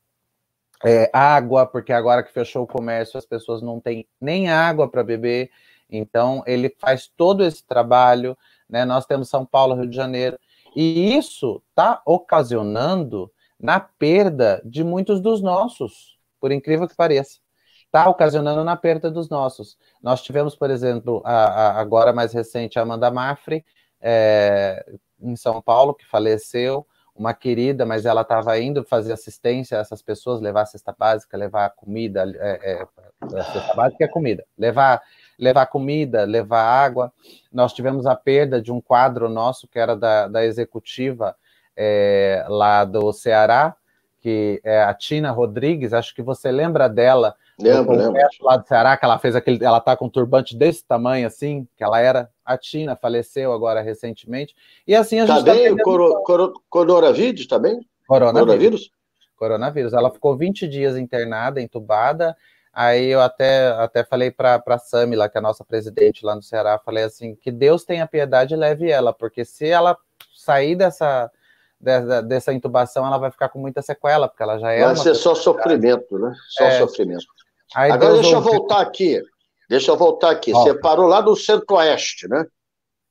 [0.84, 5.04] é, água, porque agora que fechou o comércio as pessoas não têm nem água para
[5.04, 5.52] beber.
[5.92, 8.36] Então, ele faz todo esse trabalho,
[8.68, 8.84] né?
[8.84, 10.38] Nós temos São Paulo, Rio de Janeiro,
[10.74, 17.38] e isso está ocasionando na perda de muitos dos nossos, por incrível que pareça.
[17.84, 19.76] Está ocasionando na perda dos nossos.
[20.02, 23.64] Nós tivemos, por exemplo, a, a, agora mais recente, a Amanda Mafre,
[24.00, 24.84] é,
[25.20, 30.02] em São Paulo, que faleceu, uma querida, mas ela estava indo fazer assistência a essas
[30.02, 32.86] pessoas, levar a cesta básica, levar comida, é, é,
[33.20, 35.02] a cesta básica é comida, levar
[35.38, 37.12] levar comida, levar água.
[37.52, 41.36] Nós tivemos a perda de um quadro nosso que era da, da executiva
[41.76, 43.74] é, lá do Ceará,
[44.20, 47.34] que é a Tina Rodrigues, acho que você lembra dela.
[47.58, 48.20] Lembro, lembro.
[48.40, 49.62] Lá do Ceará, que ela fez aquele.
[49.64, 52.30] Ela tá com um turbante desse tamanho, assim, que ela era.
[52.44, 54.54] A Tina faleceu agora recentemente.
[54.86, 55.44] E assim a tá gente.
[55.44, 55.76] Tá bem?
[55.76, 57.80] Tá coro, coro, coronavírus, tá bem?
[58.06, 58.46] Coronavírus.
[58.46, 58.90] coronavírus?
[59.36, 59.92] Coronavírus.
[59.92, 62.36] Ela ficou 20 dias internada, entubada.
[62.72, 66.34] Aí eu até, até falei para a Sami, lá, que é a nossa presidente lá
[66.34, 69.96] no Ceará, falei assim, que Deus tenha piedade e leve ela, porque se ela
[70.34, 71.30] sair dessa,
[71.78, 74.84] dessa, dessa intubação, ela vai ficar com muita sequela, porque ela já é.
[74.84, 76.32] Vai ser só sofrimento, né?
[76.48, 76.78] Só é.
[76.78, 77.26] sofrimento.
[77.74, 78.48] Aí Agora Deus deixa ouve...
[78.48, 79.22] eu voltar aqui.
[79.68, 80.52] Deixa eu voltar aqui.
[80.52, 82.46] Você parou lá no centro-oeste, né?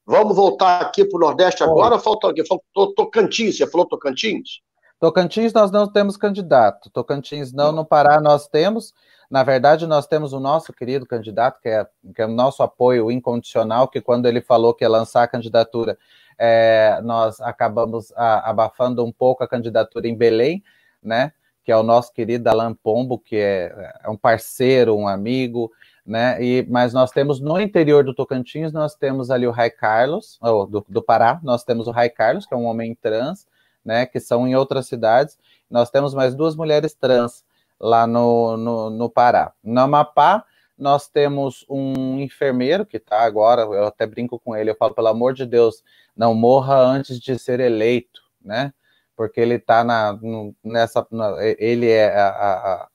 [0.05, 1.97] Vamos voltar aqui para o Nordeste agora?
[1.99, 2.45] Falta alguém?
[2.45, 3.57] Faltou Tocantins.
[3.57, 4.61] Você falou Tocantins?
[4.99, 6.89] Tocantins nós não temos candidato.
[6.91, 8.93] Tocantins não, no Pará nós temos.
[9.31, 13.09] Na verdade, nós temos o nosso querido candidato, que é, que é o nosso apoio
[13.09, 15.97] incondicional, que quando ele falou que ia lançar a candidatura,
[16.37, 20.61] é, nós acabamos a, abafando um pouco a candidatura em Belém,
[21.01, 21.31] né?
[21.63, 25.71] Que é o nosso querido Alan Pombo, que é, é um parceiro, um amigo,
[26.05, 26.43] né?
[26.43, 30.67] E, mas nós temos no interior do Tocantins, nós temos ali o Rai Carlos, ou
[30.67, 33.47] do, do Pará, nós temos o Rai Carlos, que é um homem trans,
[33.85, 34.05] né?
[34.05, 35.39] Que são em outras cidades.
[35.69, 37.45] Nós temos mais duas mulheres trans
[37.81, 39.51] lá no, no, no Pará.
[39.63, 40.45] No Amapá,
[40.77, 45.07] nós temos um enfermeiro que está agora, eu até brinco com ele, eu falo, pelo
[45.07, 45.83] amor de Deus,
[46.15, 48.73] não morra antes de ser eleito, né?
[49.15, 50.17] Porque ele está na,
[50.63, 51.05] nessa.
[51.11, 52.89] Na, ele é a, a,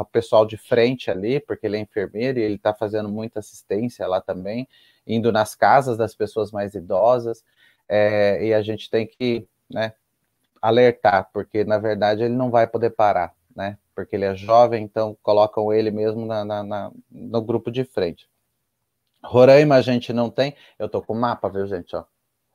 [0.00, 4.06] a, pessoal de frente ali, porque ele é enfermeiro e ele está fazendo muita assistência
[4.06, 4.68] lá também,
[5.06, 7.44] indo nas casas das pessoas mais idosas,
[7.88, 9.92] é, e a gente tem que né,
[10.62, 13.78] alertar, porque na verdade ele não vai poder parar, né?
[13.94, 18.28] Porque ele é jovem, então colocam ele mesmo na, na, na no grupo de frente.
[19.24, 20.54] Roraima a gente não tem.
[20.78, 21.96] Eu tô com o mapa, viu, gente?
[21.96, 22.04] Ó,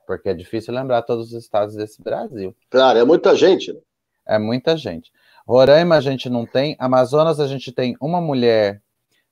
[0.06, 2.56] porque é difícil lembrar todos os estados desse Brasil.
[2.70, 3.74] Claro, é muita gente.
[3.74, 3.80] Né?
[4.28, 5.12] É muita gente.
[5.48, 6.76] Roraima a gente não tem.
[6.80, 8.82] Amazonas a gente tem uma mulher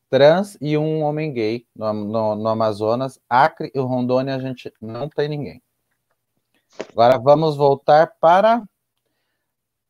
[0.10, 3.20] trans e um homem gay no, no, no Amazonas.
[3.30, 5.62] Acre e Rondônia a gente não tem ninguém.
[6.92, 8.64] Agora vamos voltar para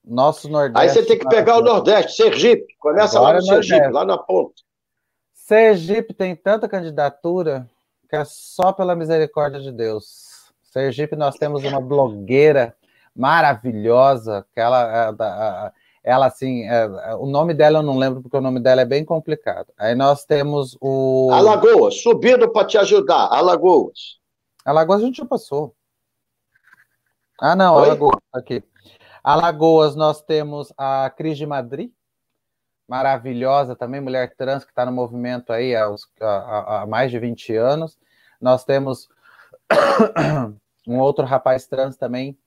[0.10, 0.82] nosso Nordeste.
[0.82, 2.76] Aí você tem que pegar o Nordeste, Sergipe.
[2.80, 3.94] Começa Agora lá no Sergipe, Nordeste.
[3.94, 4.62] lá na ponta.
[5.34, 7.70] Sergipe tem tanta candidatura
[8.10, 10.52] que é só pela misericórdia de Deus.
[10.64, 12.76] Sergipe, nós temos uma blogueira
[13.16, 18.42] maravilhosa, que ela, ela, ela assim, é, o nome dela eu não lembro, porque o
[18.42, 19.68] nome dela é bem complicado.
[19.78, 21.30] Aí nós temos o.
[21.32, 24.20] Alagoas, subindo para te ajudar, Alagoas.
[24.66, 25.76] Alagoas a gente já passou.
[27.40, 27.86] Ah, não, Oi?
[27.86, 28.64] Alagoas, aqui.
[29.24, 31.92] Alagoas, nós temos a Cris de Madrid,
[32.88, 35.86] maravilhosa também, mulher trans que está no movimento aí há,
[36.22, 37.98] há, mais de 20 anos.
[38.42, 39.10] Nós temos
[40.88, 42.38] um outro rapaz trans também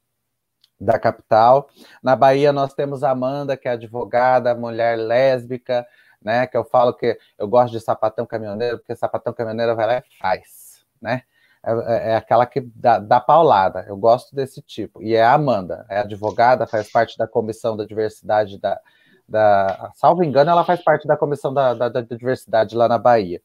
[0.81, 1.69] da capital.
[2.03, 5.87] Na Bahia nós temos a Amanda, que é advogada, mulher lésbica,
[6.21, 6.47] né?
[6.47, 10.19] Que eu falo que eu gosto de sapatão caminhoneiro, porque sapatão caminhoneiro vai lá e
[10.19, 11.23] faz, né?
[11.65, 13.85] É, é, é, aquela que dá, dá, paulada.
[13.87, 15.01] Eu gosto desse tipo.
[15.03, 18.81] E é a Amanda, é advogada, faz parte da comissão da diversidade da,
[19.29, 19.93] da.
[19.95, 23.41] Salvo engano, ela faz parte da comissão da, da, da diversidade lá na Bahia.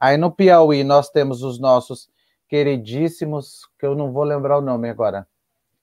[0.00, 2.08] Aí no Piauí nós temos os nossos
[2.48, 5.26] queridíssimos, que eu não vou lembrar o nome agora.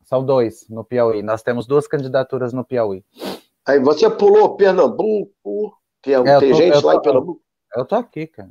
[0.03, 1.21] São dois no Piauí.
[1.21, 3.05] Nós temos duas candidaturas no Piauí.
[3.63, 7.41] Aí você pulou Pernambuco, tem, é, tem tô, gente lá tô, em Pernambuco?
[7.75, 8.49] Eu tô aqui, cara.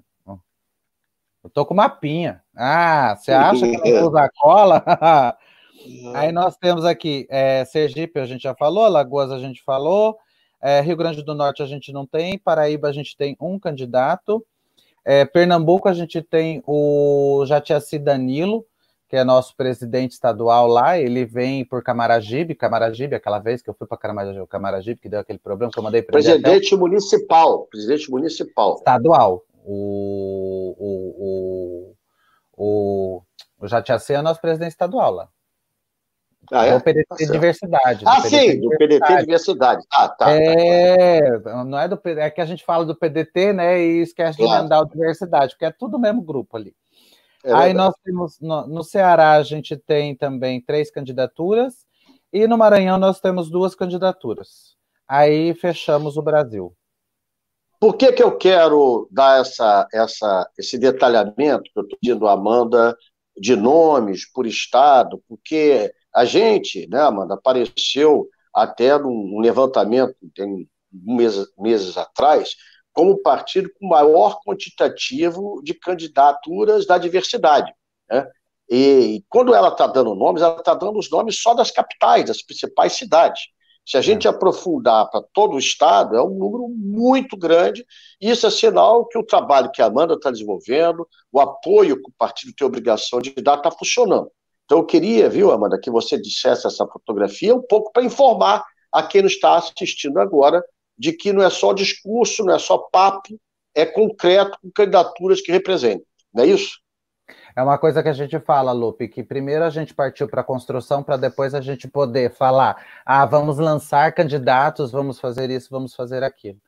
[1.49, 2.43] Eu tô com uma pinha.
[2.55, 4.85] Ah, você acha que eu usa cola?
[6.15, 10.19] Aí nós temos aqui é, Sergipe, a gente já falou, Lagoas a gente falou,
[10.61, 14.45] é, Rio Grande do Norte a gente não tem, Paraíba a gente tem um candidato,
[15.03, 18.67] é, Pernambuco a gente tem o Jatiaci Danilo,
[19.09, 23.75] que é nosso presidente estadual lá, ele vem por Camaragibe, Camaragibe, aquela vez que eu
[23.75, 23.97] fui para
[24.47, 28.75] Camaragibe, que deu aquele problema que eu mandei para Presidente municipal, presidente municipal.
[28.75, 31.97] Estadual, o, o,
[32.57, 33.23] o,
[33.59, 35.29] o Jatiacê é nosso presidente estadual lá.
[36.51, 36.79] Ah, é?
[36.79, 38.05] Do PDT tá Diversidade.
[38.07, 39.85] Ah, do sim, do PDT Diversidade.
[39.92, 43.81] Ah, tá, é, tá, não é do é que a gente fala do PDT, né,
[43.81, 44.53] e esquece claro.
[44.53, 46.75] de emendar o Diversidade, porque é tudo o mesmo grupo ali.
[47.44, 51.87] É Aí nós temos, no, no Ceará, a gente tem também três candidaturas,
[52.33, 54.77] e no Maranhão nós temos duas candidaturas.
[55.07, 56.75] Aí fechamos o Brasil.
[57.81, 62.33] Por que, que eu quero dar essa, essa, esse detalhamento que eu estou pedindo a
[62.33, 62.97] Amanda
[63.37, 65.23] de nomes por estado?
[65.29, 72.57] Porque a gente, né, Amanda, apareceu até num levantamento tem meses, meses atrás
[72.93, 77.73] como o partido com maior quantitativo de candidaturas da diversidade.
[78.11, 78.27] Né?
[78.69, 82.43] E quando ela está dando nomes, ela está dando os nomes só das capitais, das
[82.43, 83.43] principais cidades.
[83.88, 84.31] Se a gente é.
[84.31, 87.87] aprofundar para todo o Estado, é um número muito grande,
[88.20, 92.11] e isso é sinal que o trabalho que a Amanda está desenvolvendo, o apoio que
[92.11, 94.31] o partido tem obrigação de dar, está funcionando.
[94.66, 99.03] Então, eu queria, viu, Amanda, que você dissesse essa fotografia um pouco para informar a
[99.03, 100.62] quem nos está assistindo agora
[100.98, 103.40] de que não é só discurso, não é só papo,
[103.74, 106.05] é concreto com candidaturas que representem.
[106.35, 106.79] Não é isso?
[107.59, 110.44] É uma coisa que a gente fala, Lupe, que primeiro a gente partiu para a
[110.44, 115.92] construção para depois a gente poder falar, ah, vamos lançar candidatos, vamos fazer isso, vamos
[115.92, 116.61] fazer aquilo.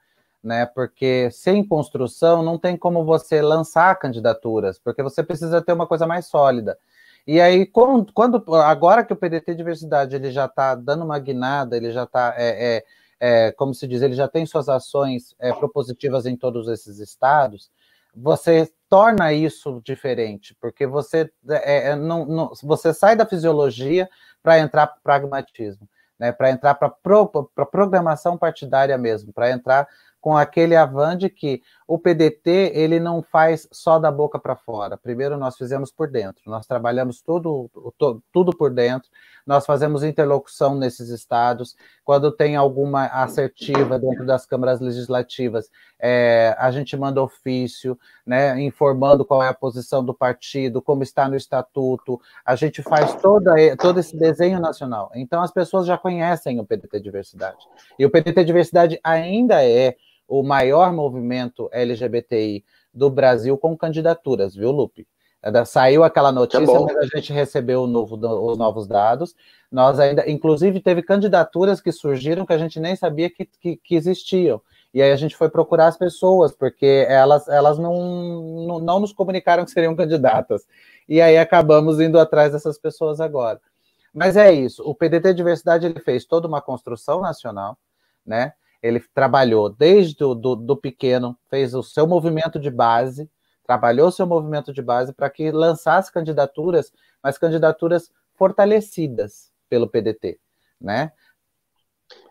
[0.43, 0.67] Né?
[0.67, 6.09] Porque sem construção não tem como você lançar candidaturas, porque você precisa ter uma coisa
[6.09, 6.77] mais sólida.
[7.25, 11.77] E aí, quando, quando agora que o PDT Diversidade ele já está dando uma guinada,
[11.77, 12.85] ele já está, é, é,
[13.21, 17.71] é, como se diz, ele já tem suas ações é, propositivas em todos esses estados,
[18.13, 24.11] você torna isso diferente, porque você, é, é, não, não, você sai da fisiologia
[24.43, 25.89] para entrar para pragmatismo.
[26.19, 27.29] né, para entrar para pro,
[27.71, 29.89] programação partidária mesmo, para entrar
[30.21, 34.97] com aquele avan de que o PDT ele não faz só da boca para fora.
[34.97, 37.71] Primeiro nós fizemos por dentro, nós trabalhamos tudo,
[38.33, 39.09] tudo por dentro,
[39.47, 41.75] nós fazemos interlocução nesses estados.
[42.05, 49.25] Quando tem alguma assertiva dentro das câmaras legislativas, é, a gente manda ofício, né, informando
[49.25, 52.21] qual é a posição do partido, como está no estatuto.
[52.45, 55.11] A gente faz toda, todo esse desenho nacional.
[55.15, 57.67] Então as pessoas já conhecem o PDT Diversidade.
[57.99, 59.97] E o PDT Diversidade ainda é
[60.31, 62.65] o maior movimento LGBTI
[62.95, 65.07] do Brasil com candidaturas, viu, Lupe?
[65.67, 69.35] Saiu aquela notícia, é mas a gente recebeu novo, os novos dados.
[69.73, 73.95] Nós ainda, inclusive, teve candidaturas que surgiram que a gente nem sabia que, que, que
[73.97, 74.61] existiam.
[74.93, 77.95] E aí a gente foi procurar as pessoas, porque elas, elas não,
[78.67, 80.67] não, não nos comunicaram que seriam candidatas.
[81.09, 83.61] E aí acabamos indo atrás dessas pessoas agora.
[84.13, 84.83] Mas é isso.
[84.85, 87.79] O PDT Diversidade ele fez toda uma construção nacional,
[88.27, 88.53] né?
[88.83, 93.31] Ele trabalhou desde o do, do pequeno, fez o seu movimento de base,
[93.65, 100.39] trabalhou o seu movimento de base para que lançasse candidaturas, mas candidaturas fortalecidas pelo PDT,
[100.81, 101.13] né?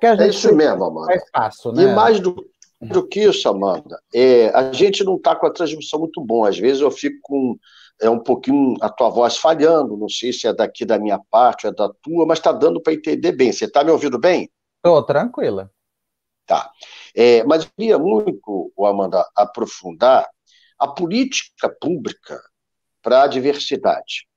[0.01, 1.15] é isso mesmo, Amanda.
[1.15, 1.83] Espaço, né?
[1.83, 2.45] E mais do,
[2.81, 6.45] do que isso, Amanda, é, a gente não está com a transmissão muito bom.
[6.45, 7.57] Às vezes eu fico com
[8.01, 11.67] é um pouquinho a tua voz falhando, não sei se é daqui da minha parte,
[11.67, 13.51] é da tua, mas está dando para entender bem.
[13.51, 14.49] Você está me ouvindo bem?
[14.77, 15.69] Estou tranquila.
[16.49, 16.67] Tá.
[17.15, 20.27] É, mas eu queria muito, Amanda, aprofundar
[20.79, 22.41] a política pública
[23.03, 24.27] para a diversidade.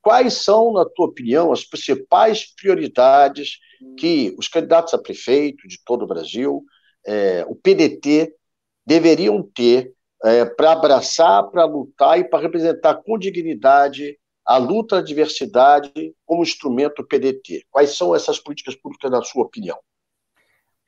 [0.00, 3.58] Quais são, na tua opinião, as principais prioridades
[3.98, 6.64] que os candidatos a prefeito de todo o Brasil,
[7.06, 8.34] é, o PDT,
[8.86, 9.92] deveriam ter
[10.24, 16.42] é, para abraçar, para lutar e para representar com dignidade a luta à diversidade como
[16.42, 17.66] instrumento PDT?
[17.70, 19.78] Quais são essas políticas públicas, na sua opinião?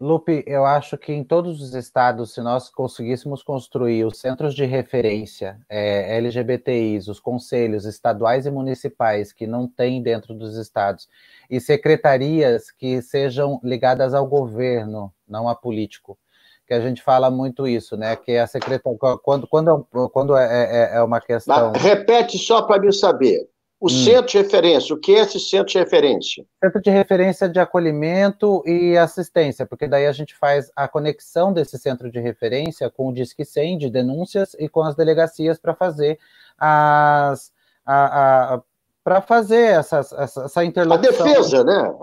[0.00, 4.64] Lupe, eu acho que em todos os estados, se nós conseguíssemos construir os centros de
[4.64, 11.06] referência é, LGBTIs, os conselhos estaduais e municipais que não tem dentro dos estados,
[11.50, 16.18] e secretarias que sejam ligadas ao governo, não a político,
[16.66, 18.16] que a gente fala muito isso, né?
[18.16, 21.72] Que a secretaria, quando, quando, quando é, é, é uma questão.
[21.74, 23.49] Mas repete só para mim saber.
[23.80, 23.88] O hum.
[23.88, 26.44] centro de referência, o que é esse centro de referência?
[26.62, 31.78] Centro de referência de acolhimento e assistência, porque daí a gente faz a conexão desse
[31.78, 36.18] centro de referência com o Disque 100 de denúncias e com as delegacias para fazer
[36.58, 37.50] as
[39.02, 41.24] para fazer essas, essa, essa interlocução.
[41.24, 41.94] A defesa, né?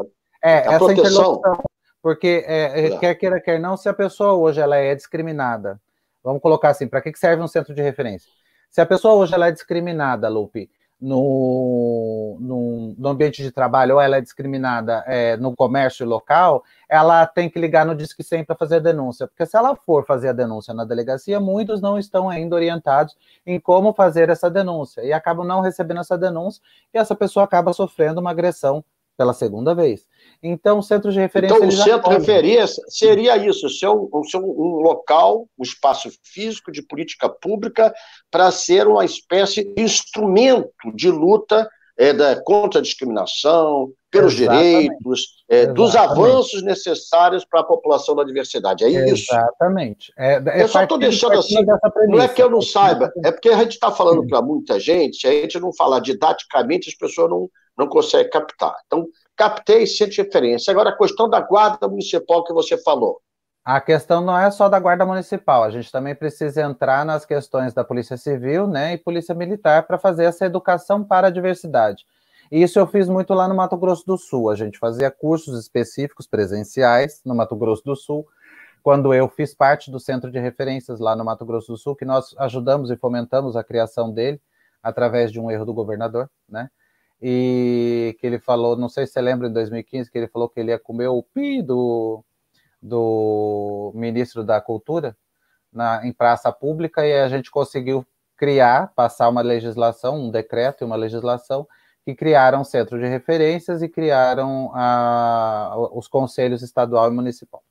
[0.44, 1.06] É, a essa proteção.
[1.06, 1.64] interlocução.
[2.02, 2.98] Porque é, é.
[2.98, 5.80] quer queira, quer não, se a pessoa hoje ela é discriminada,
[6.24, 8.30] vamos colocar assim, para que serve um centro de referência?
[8.70, 14.02] Se a pessoa hoje ela é discriminada, Lupe, no, no, no, ambiente de trabalho ou
[14.02, 18.56] ela é discriminada é, no comércio local, ela tem que ligar no Disque 100 para
[18.56, 22.30] fazer a denúncia, porque se ela for fazer a denúncia na delegacia, muitos não estão
[22.30, 25.02] ainda orientados em como fazer essa denúncia.
[25.04, 26.62] E acabam não recebendo essa denúncia
[26.94, 28.84] e essa pessoa acaba sofrendo uma agressão
[29.18, 30.06] pela segunda vez.
[30.42, 31.56] Então, o centro de referência.
[31.56, 36.72] Então, o centro de referência seria isso: ser um, ser um local, um espaço físico
[36.72, 37.94] de política pública
[38.30, 41.68] para ser uma espécie de instrumento de luta
[41.98, 44.64] é, da, contra a discriminação, pelos Exatamente.
[44.64, 48.84] direitos, é, dos avanços necessários para a população da diversidade.
[48.84, 49.32] É isso.
[49.32, 50.14] Exatamente.
[50.18, 51.58] É, é eu só estou deixando assim.
[52.08, 55.18] Não é que eu não saiba, é porque a gente está falando para muita gente,
[55.18, 58.76] se a gente não falar didaticamente, as pessoas não, não conseguem captar.
[58.86, 60.72] Então, captei de referência.
[60.72, 63.20] Agora, a questão da guarda municipal que você falou.
[63.68, 67.74] A questão não é só da Guarda Municipal, a gente também precisa entrar nas questões
[67.74, 72.06] da Polícia Civil né, e Polícia Militar para fazer essa educação para a diversidade.
[72.50, 74.50] E isso eu fiz muito lá no Mato Grosso do Sul.
[74.50, 78.26] A gente fazia cursos específicos presenciais no Mato Grosso do Sul,
[78.82, 82.06] quando eu fiz parte do centro de referências lá no Mato Grosso do Sul, que
[82.06, 84.40] nós ajudamos e fomentamos a criação dele
[84.82, 86.70] através de um erro do governador, né?
[87.22, 90.58] e que ele falou, não sei se você lembra, em 2015, que ele falou que
[90.58, 92.24] ele ia comer o pi do,
[92.82, 95.16] do ministro da Cultura
[95.72, 98.06] na, em praça pública e a gente conseguiu
[98.36, 101.68] criar, passar uma legislação, um decreto e uma legislação
[102.06, 107.62] que criaram centro de referências e criaram a, os conselhos estadual e municipal.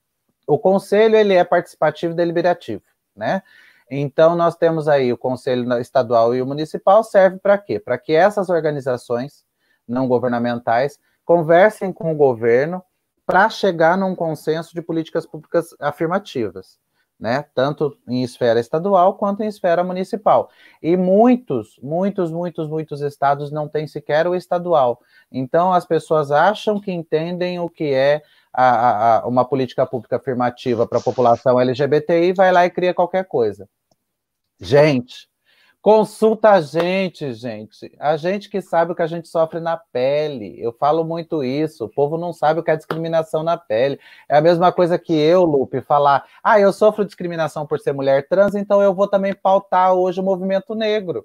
[0.46, 2.82] O conselho ele é participativo e deliberativo,
[3.14, 3.42] né?
[3.90, 7.78] Então, nós temos aí o Conselho Estadual e o Municipal, serve para quê?
[7.78, 9.44] Para que essas organizações
[9.86, 12.82] não governamentais conversem com o governo
[13.27, 16.79] para chegar num consenso de políticas públicas afirmativas.
[17.18, 17.47] né?
[17.55, 20.51] Tanto em esfera estadual quanto em esfera municipal.
[20.83, 25.01] E muitos, muitos, muitos, muitos estados não têm sequer o estadual.
[25.33, 28.22] Então as pessoas acham que entendem o que é
[28.53, 33.24] a, a, uma política pública afirmativa para a população LGBTI, vai lá e cria qualquer
[33.24, 33.68] coisa.
[34.61, 35.29] Gente,
[35.87, 37.93] Consulta a gente, gente.
[38.01, 40.61] A gente que sabe o que a gente sofre na pele.
[40.61, 41.84] Eu falo muito isso.
[41.84, 44.01] O povo não sabe o que é discriminação na pele.
[44.28, 48.26] É a mesma coisa que eu, Lupe, falar: ah, eu sofro discriminação por ser mulher
[48.26, 51.24] trans, então eu vou também pautar hoje o movimento negro.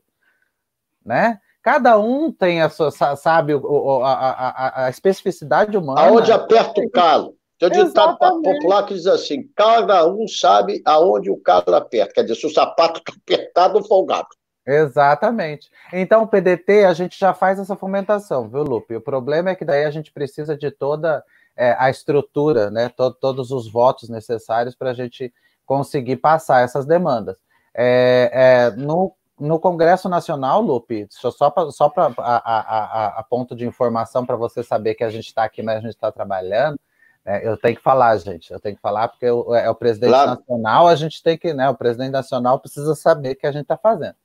[1.04, 1.40] Né?
[1.64, 6.02] Cada um tem a sua, sabe, a, a, a especificidade humana.
[6.02, 7.36] Aonde aperta o calo.
[7.58, 12.14] Tem um ditado popular que diz assim: cada um sabe aonde o calo aperta.
[12.14, 14.28] Quer dizer, se o sapato está apertado ou folgado.
[14.66, 15.72] Exatamente.
[15.92, 18.96] Então, o PDT, a gente já faz essa fomentação, viu, Lupe?
[18.96, 21.24] O problema é que daí a gente precisa de toda
[21.56, 22.90] é, a estrutura, né?
[22.90, 25.34] Todo, todos os votos necessários para a gente
[25.66, 27.38] conseguir passar essas demandas.
[27.74, 33.56] É, é, no, no Congresso Nacional, Lupe, só para só a, a, a, a, ponto
[33.56, 36.80] de informação para você saber que a gente está aqui, mas a gente está trabalhando.
[37.24, 40.10] É, eu tenho que falar, gente, eu tenho que falar porque eu, é o presidente
[40.10, 40.32] claro.
[40.32, 41.70] nacional, a gente tem que, né?
[41.70, 44.16] O presidente nacional precisa saber o que a gente está fazendo.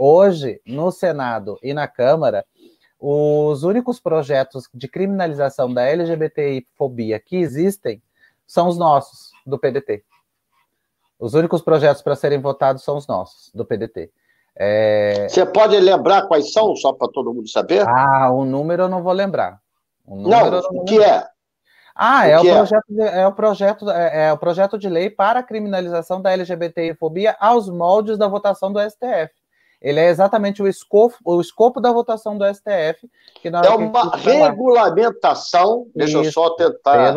[0.00, 2.46] Hoje, no Senado e na Câmara,
[3.00, 8.00] os únicos projetos de criminalização da LGBTI-fobia que existem
[8.46, 10.04] são os nossos, do PDT.
[11.18, 14.08] Os únicos projetos para serem votados são os nossos, do PDT.
[14.54, 15.28] É...
[15.28, 17.84] Você pode lembrar quais são, só para todo mundo saber?
[17.88, 19.60] Ah, o número eu não vou lembrar.
[20.06, 21.26] O não, não o que é?
[21.92, 22.54] Ah, é o, é?
[22.54, 26.30] projeto, de, é, o projeto, é, é, o projeto de lei para a criminalização da
[26.30, 29.34] LGBTI-fobia aos moldes da votação do STF.
[29.80, 33.08] Ele é exatamente o escopo, o escopo da votação do STF.
[33.40, 37.14] Que é uma regulamentação, deixa eu só tentar.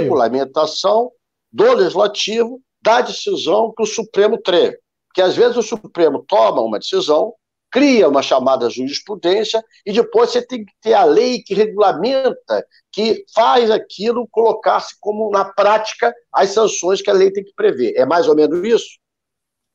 [0.00, 1.10] Regulamentação
[1.52, 4.78] do legislativo da decisão que o Supremo teve.
[5.08, 7.34] Porque às vezes o Supremo toma uma decisão,
[7.70, 13.24] cria uma chamada jurisprudência, e depois você tem que ter a lei que regulamenta, que
[13.34, 17.94] faz aquilo colocar-se como na prática as sanções que a lei tem que prever.
[17.96, 18.98] É mais ou menos isso?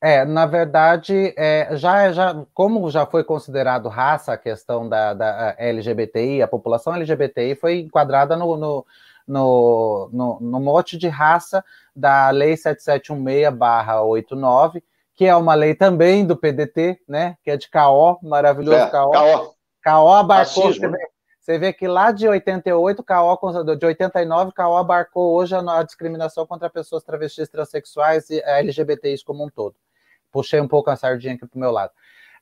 [0.06, 5.56] É, na verdade, é, já, já, como já foi considerado raça a questão da, da
[5.58, 8.86] LGBTI, a população LGBTI foi enquadrada no, no,
[9.26, 11.64] no, no, no mote de raça
[11.96, 14.84] da Lei 7716-89,
[15.16, 17.38] que é uma lei também do PDT, né?
[17.42, 19.12] Que é de CAO, maravilhoso é, CAO.
[19.12, 19.56] CAO.
[19.82, 20.74] CAO abarcou.
[20.74, 21.08] Você vê,
[21.40, 23.40] você vê, que lá de 88, CAO,
[23.78, 29.46] de 89, CAO abarcou hoje a, a discriminação contra pessoas travestis, transexuais e LGBTIs como
[29.46, 29.78] um todo
[30.34, 31.92] puxei um pouco a sardinha aqui para o meu lado.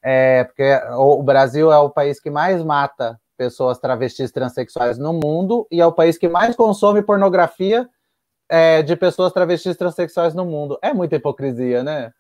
[0.02, 5.68] É, porque o Brasil é o país que mais mata pessoas travestis transexuais no mundo
[5.70, 7.88] e é o país que mais consome pornografia
[8.50, 10.80] é, de pessoas travestis transexuais no mundo.
[10.82, 12.12] É muita hipocrisia, né?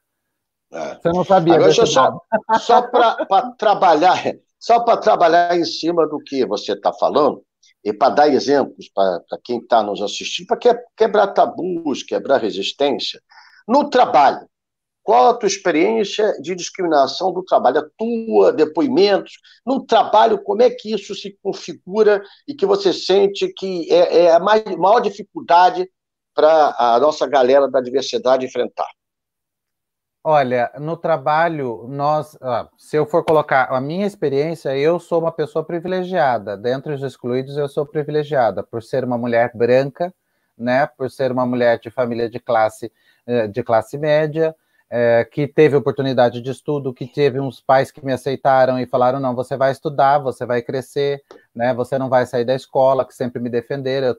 [0.71, 0.95] É.
[0.95, 1.55] Você não sabia.
[1.55, 2.21] Agora, só,
[2.59, 7.43] só para trabalhar, só para trabalhar em cima do que você está falando
[7.83, 13.21] e para dar exemplos para quem está nos assistindo, para quebrar tabus, quebrar resistência.
[13.67, 14.47] No trabalho,
[15.03, 17.79] qual a tua experiência de discriminação do trabalho?
[17.79, 19.33] A tua, depoimentos?
[19.65, 24.31] No trabalho, como é que isso se configura e que você sente que é, é
[24.31, 25.89] a mais, maior dificuldade
[26.33, 28.87] para a nossa galera da diversidade enfrentar?
[30.23, 32.37] Olha, no trabalho, nós,
[32.77, 36.55] se eu for colocar a minha experiência, eu sou uma pessoa privilegiada.
[36.55, 40.13] Dentre os excluídos, eu sou privilegiada por ser uma mulher branca,
[40.55, 40.85] né?
[40.85, 42.91] Por ser uma mulher de família de classe
[43.25, 44.55] eh, de classe média,
[44.93, 49.21] é, que teve oportunidade de estudo, que teve uns pais que me aceitaram e falaram:
[49.21, 51.23] não, você vai estudar, você vai crescer,
[51.55, 51.73] né?
[51.73, 54.13] Você não vai sair da escola, que sempre me defenderam.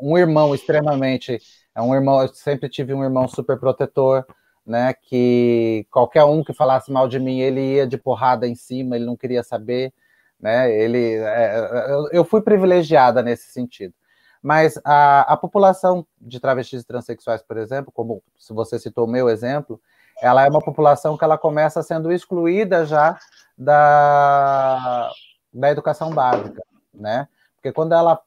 [0.00, 1.40] Um irmão extremamente,
[1.74, 4.24] é um irmão, eu sempre tive um irmão super protetor,
[4.64, 4.94] né?
[4.94, 9.06] Que qualquer um que falasse mal de mim, ele ia de porrada em cima, ele
[9.06, 9.92] não queria saber,
[10.40, 10.72] né?
[10.72, 13.92] Ele, é, eu fui privilegiada nesse sentido.
[14.40, 19.10] Mas a, a população de travestis e transexuais, por exemplo, como se você citou o
[19.10, 19.80] meu exemplo,
[20.20, 23.18] ela é uma população que ela começa sendo excluída já
[23.56, 25.10] da,
[25.52, 26.62] da educação básica,
[26.92, 27.28] né?
[27.56, 28.20] Porque quando ela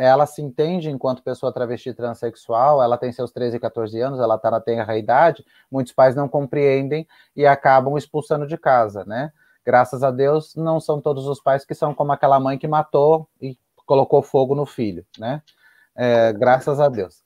[0.00, 4.50] ela se entende enquanto pessoa travesti transexual, ela tem seus 13, 14 anos, ela está
[4.50, 7.06] na tenra idade, muitos pais não compreendem
[7.36, 9.32] e acabam expulsando de casa, né?
[9.64, 13.28] Graças a Deus, não são todos os pais que são como aquela mãe que matou
[13.40, 13.56] e
[13.86, 15.42] colocou fogo no filho, né?
[15.94, 17.22] É, graças a Deus.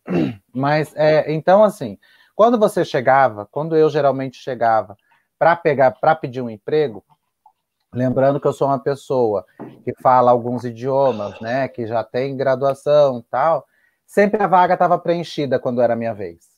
[0.53, 1.99] Mas, é, então, assim,
[2.35, 4.97] quando você chegava, quando eu geralmente chegava
[5.39, 7.05] para pegar, para pedir um emprego,
[7.93, 9.45] lembrando que eu sou uma pessoa
[9.85, 13.67] que fala alguns idiomas, né, que já tem graduação, tal,
[14.07, 16.51] sempre a vaga estava preenchida quando era a minha vez.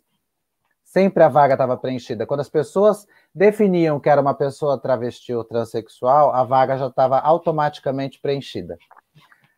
[0.84, 2.24] sempre a vaga estava preenchida.
[2.24, 7.18] Quando as pessoas definiam que era uma pessoa travesti ou transexual, a vaga já estava
[7.18, 8.78] automaticamente preenchida.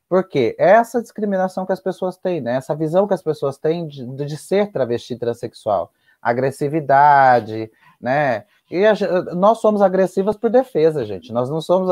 [0.09, 0.57] Por quê?
[0.59, 2.57] É essa discriminação que as pessoas têm, né?
[2.57, 5.93] Essa visão que as pessoas têm de, de ser travesti transexual.
[6.31, 7.71] Agressividade,
[8.01, 8.45] né?
[8.71, 8.95] E a,
[9.35, 11.33] nós somos agressivas por defesa, gente.
[11.33, 11.89] Nós não somos.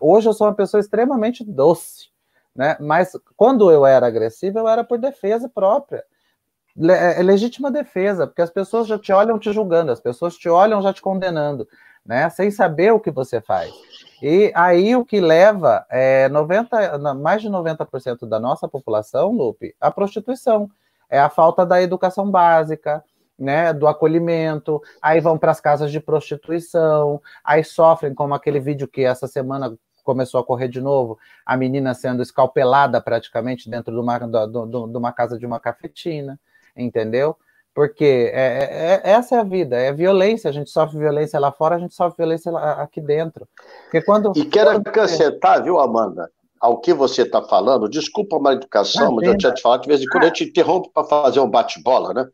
[0.00, 2.08] Hoje eu sou uma pessoa extremamente doce,
[2.56, 2.76] né?
[2.80, 6.02] Mas quando eu era agressiva, eu era por defesa própria.
[6.80, 10.48] É, é legítima defesa, porque as pessoas já te olham te julgando, as pessoas te
[10.48, 11.68] olham já te condenando,
[12.06, 12.30] né?
[12.30, 13.72] Sem saber o que você faz.
[14.22, 19.90] E aí o que leva é 90, mais de 90% da nossa população, Lupe, à
[19.90, 20.70] prostituição.
[21.10, 23.02] É a falta da educação básica,
[23.38, 28.88] né, do acolhimento, aí vão para as casas de prostituição, aí sofrem como aquele vídeo
[28.88, 34.00] que essa semana começou a correr de novo, a menina sendo escalpelada praticamente dentro de
[34.00, 36.40] uma, de uma casa de uma cafetina,
[36.74, 37.36] entendeu?
[37.74, 40.50] Porque é, é, é, essa é a vida, é violência.
[40.50, 43.46] A gente sofre violência lá fora, a gente sofre violência lá, aqui dentro.
[43.84, 44.88] Porque quando, e quero quando...
[44.88, 46.28] acrescentar, viu, Amanda,
[46.60, 50.00] ao que você está falando, desculpa a educação, mas eu tinha te falado, de vez
[50.00, 52.26] em quando eu te interrompo para fazer um bate-bola, né?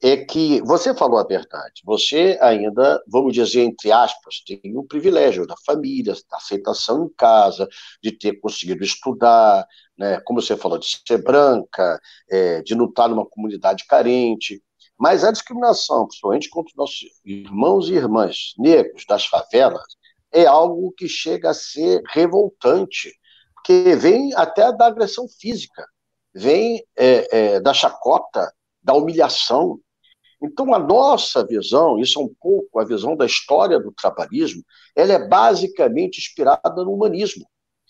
[0.00, 1.82] É que você falou a verdade.
[1.84, 7.68] Você ainda, vamos dizer, entre aspas, tem o privilégio da família, da aceitação em casa,
[8.00, 9.66] de ter conseguido estudar,
[9.98, 10.20] né?
[10.20, 14.62] como você falou, de ser branca, é, de estar numa comunidade carente.
[14.96, 19.96] Mas a discriminação, principalmente contra os nossos irmãos e irmãs negros das favelas,
[20.32, 23.12] é algo que chega a ser revoltante,
[23.54, 25.84] porque vem até da agressão física,
[26.34, 29.78] vem é, é, da chacota, da humilhação.
[30.40, 34.62] Então, a nossa visão, isso é um pouco a visão da história do trabalhismo,
[34.94, 37.44] ela é basicamente inspirada no humanismo.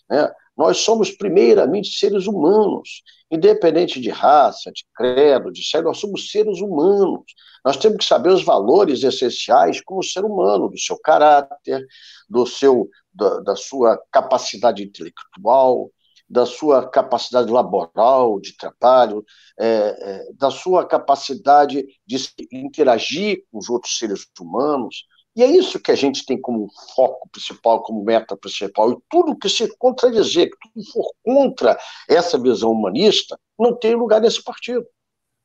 [0.09, 0.31] Né?
[0.57, 6.59] Nós somos, primeiramente, seres humanos, independente de raça, de credo, de sexo, nós somos seres
[6.59, 7.23] humanos.
[7.63, 11.85] Nós temos que saber os valores essenciais como ser humano, do seu caráter,
[12.27, 15.91] do seu, da, da sua capacidade intelectual,
[16.29, 19.25] da sua capacidade laboral, de trabalho,
[19.59, 22.17] é, é, da sua capacidade de
[22.51, 25.05] interagir com os outros seres humanos,
[25.35, 28.91] e é isso que a gente tem como foco principal, como meta principal.
[28.91, 34.19] E tudo que se contradizer, que tudo for contra essa visão humanista, não tem lugar
[34.19, 34.85] nesse partido.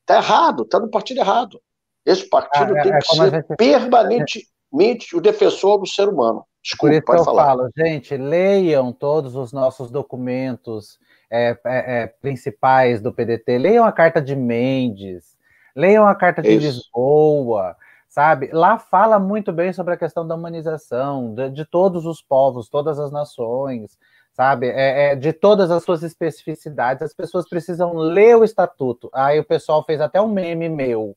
[0.00, 1.60] Está errado, está no partido errado.
[2.04, 3.56] Esse partido ah, é, tem é, que ser gente...
[3.56, 6.44] permanentemente o defensor do ser humano.
[6.64, 7.44] Desculpa, Por isso pode eu falar.
[7.44, 10.98] falo, gente, leiam todos os nossos documentos
[11.30, 15.36] é, é, é principais do PDT, leiam a carta de Mendes,
[15.76, 16.66] leiam a carta de isso.
[16.66, 17.76] Lisboa,
[18.08, 18.48] sabe?
[18.50, 22.98] Lá fala muito bem sobre a questão da humanização, de, de todos os povos, todas
[22.98, 23.98] as nações,
[24.32, 24.68] sabe?
[24.68, 27.02] É, é, de todas as suas especificidades.
[27.02, 29.10] As pessoas precisam ler o estatuto.
[29.12, 31.14] Aí o pessoal fez até um meme meu,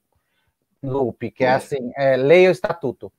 [0.84, 3.10] Lupe, que é assim: é, leia o estatuto.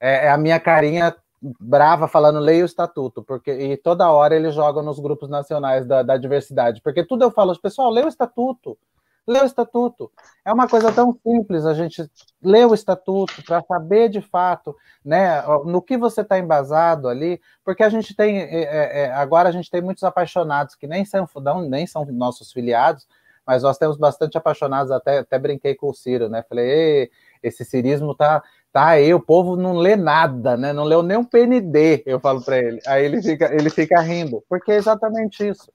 [0.00, 4.54] É, é, a minha carinha brava falando leia o estatuto, porque e toda hora eles
[4.54, 8.76] jogam nos grupos nacionais da, da diversidade, porque tudo eu falo, pessoal, leia o estatuto
[9.28, 10.10] lê o estatuto.
[10.42, 12.10] É uma coisa tão simples a gente
[12.42, 14.74] ler o estatuto para saber de fato,
[15.04, 19.50] né, no que você está embasado ali, porque a gente tem é, é, é, agora
[19.50, 23.06] a gente tem muitos apaixonados que nem são não, nem são nossos filiados,
[23.46, 24.90] mas nós temos bastante apaixonados.
[24.90, 26.42] Até até brinquei com o Ciro, né?
[26.48, 27.10] Falei,
[27.42, 28.42] esse cirismo tá
[28.78, 30.72] tá aí, o povo não lê nada, né?
[30.72, 32.80] Não leu nem um PND, eu falo para ele.
[32.86, 35.68] Aí ele fica, ele fica rindo, porque é exatamente isso.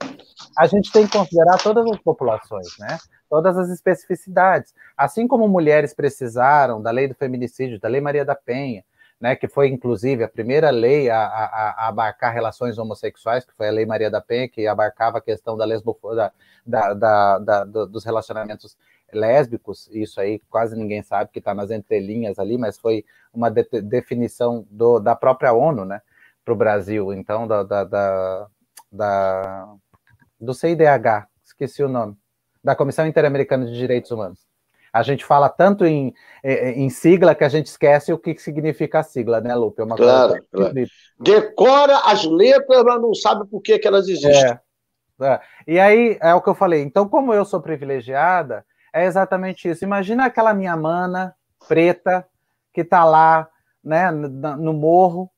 [0.58, 2.98] A gente tem que considerar todas as populações, né?
[3.30, 4.74] Todas as especificidades.
[4.96, 8.86] Assim como mulheres precisaram da lei do feminicídio, da lei Maria da Penha,
[9.20, 13.70] né, que foi inclusive a primeira lei a, a, a, abarcar relações homossexuais, que foi
[13.70, 16.30] a Lei Maria da Penha, que abarcava a questão da lesbofobia,
[16.66, 18.78] da, da, da, dos relacionamentos
[19.14, 23.64] lésbicos, isso aí quase ninguém sabe que está nas entrelinhas ali, mas foi uma de
[23.82, 26.02] definição do, da própria ONU, né,
[26.44, 28.48] para o Brasil, então, da, da, da,
[28.92, 29.74] da,
[30.40, 32.16] do CIDH, esqueci o nome,
[32.64, 34.40] da Comissão Interamericana de Direitos Humanos.
[34.94, 39.04] A gente fala tanto em, em, sigla que a gente esquece o que significa a
[39.04, 39.82] sigla, né, Lupe?
[39.82, 40.74] É uma claro, claro.
[41.20, 44.52] Decora as letras, mas não sabe por que, que elas existem.
[44.52, 44.62] É,
[45.26, 45.42] é.
[45.68, 46.84] E aí, é o que eu falei.
[46.84, 49.84] Então, como eu sou privilegiada, é exatamente isso.
[49.84, 51.36] Imagina aquela minha mana
[51.68, 52.26] preta
[52.72, 53.50] que está lá,
[53.84, 55.30] né, no morro,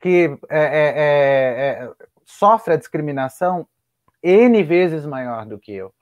[0.00, 1.90] que é, é, é, é,
[2.24, 3.66] sofre a discriminação
[4.22, 5.92] N vezes maior do que eu.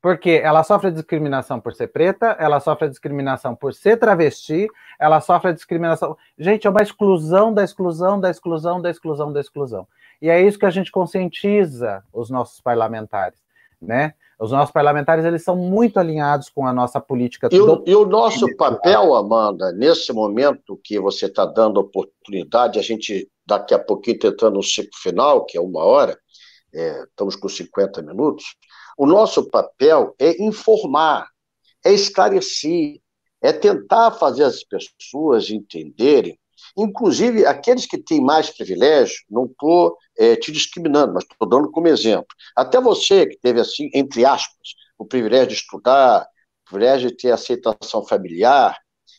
[0.00, 4.68] Porque ela sofre a discriminação por ser preta, ela sofre a discriminação por ser travesti,
[4.98, 6.16] ela sofre a discriminação.
[6.38, 9.88] Gente, é uma exclusão da exclusão, da exclusão, da exclusão, da exclusão.
[10.22, 13.38] E é isso que a gente conscientiza os nossos parlamentares,
[13.82, 14.14] né?
[14.38, 17.48] Os nossos parlamentares eles são muito alinhados com a nossa política.
[17.50, 22.82] E o, e o nosso papel, Amanda, nesse momento que você está dando oportunidade, a
[22.82, 26.18] gente daqui a pouquinho tentando no ciclo final, que é uma hora,
[26.74, 28.44] é, estamos com 50 minutos,
[28.98, 31.28] o nosso papel é informar,
[31.84, 33.00] é esclarecer,
[33.40, 36.38] é tentar fazer as pessoas entenderem,
[36.76, 41.88] inclusive aqueles que têm mais privilégio, não estou é, te discriminando, mas estou dando como
[41.88, 42.28] exemplo.
[42.54, 46.26] Até você que teve, assim, entre aspas, o privilégio de estudar,
[46.66, 48.76] o privilégio de ter aceitação familiar,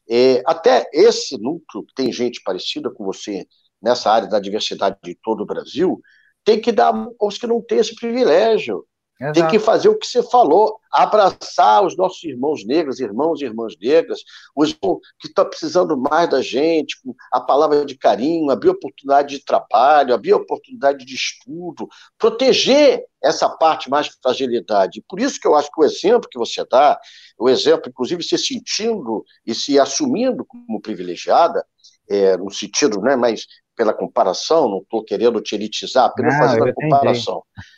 [0.09, 3.45] é, até esse núcleo, que tem gente parecida com você
[3.81, 6.01] nessa área da diversidade de todo o Brasil,
[6.43, 8.85] tem que dar aos que não têm esse privilégio.
[9.19, 9.39] Exato.
[9.39, 13.73] Tem que fazer o que você falou, abraçar os nossos irmãos negros, irmãos e irmãs
[13.81, 14.19] negras,
[14.55, 16.95] os que estão precisando mais da gente,
[17.31, 21.87] a palavra de carinho, abrir oportunidade de trabalho, abrir oportunidade de estudo,
[22.17, 25.03] proteger essa parte mais de fragilidade.
[25.09, 26.99] Por isso que eu acho que o exemplo que você dá,
[27.39, 31.65] o exemplo, inclusive, se sentindo e se assumindo como privilegiada,
[32.07, 36.69] é, no sentido, né, mas pela comparação, não estou querendo te elitizar, apenas não, fazendo
[36.69, 37.43] a comparação.
[37.51, 37.76] Entendi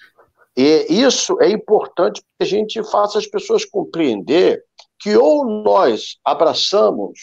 [0.57, 4.63] e isso é importante que a gente faça as pessoas compreender
[4.99, 7.19] que ou nós abraçamos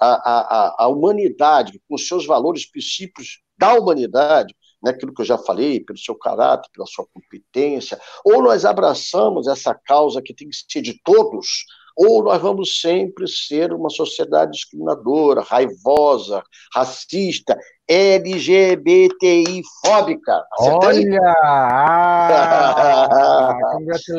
[0.00, 5.38] a, a, a humanidade com seus valores princípios da humanidade, né, aquilo que eu já
[5.38, 10.56] falei, pelo seu caráter, pela sua competência, ou nós abraçamos essa causa que tem que
[10.68, 11.64] ser de todos,
[11.96, 16.42] ou nós vamos sempre ser uma sociedade discriminadora, raivosa,
[16.74, 17.56] racista,
[17.88, 20.44] LGBTI-fóbica.
[20.58, 21.20] Olha!
[21.42, 23.56] Ah,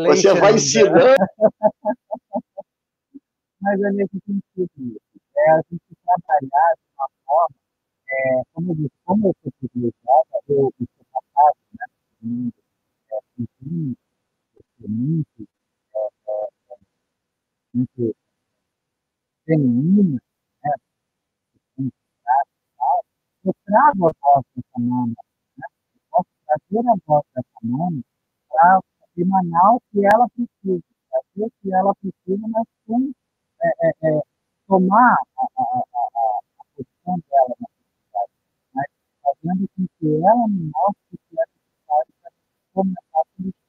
[0.07, 0.99] Você vai ensinando.
[3.61, 4.99] Mas é nesse sentido,
[5.37, 7.55] é a gente trabalhar de uma forma,
[8.11, 11.85] é, como eu disse, como eu sou privilegiada, eu, sou capaz, né,
[12.21, 12.53] de,
[13.59, 13.97] de,
[14.87, 15.47] muito
[17.75, 18.15] muito
[19.45, 20.19] feminina,
[20.63, 20.71] né?
[23.43, 25.13] eu trago a voz dessa mama,
[25.57, 25.65] né?
[25.93, 28.01] eu posso trazer a voz dessa mama
[28.49, 28.79] para
[29.17, 33.11] emanar o que ela precisa, trazer o que ela precisa, mas com
[33.61, 34.21] é, é, é,
[34.67, 38.31] tomar a, a, a, a, posição dela na sociedade,
[38.73, 38.87] mas
[39.21, 42.31] fazendo com que ela me mostre o que é necessário para
[42.73, 43.65] começar a política.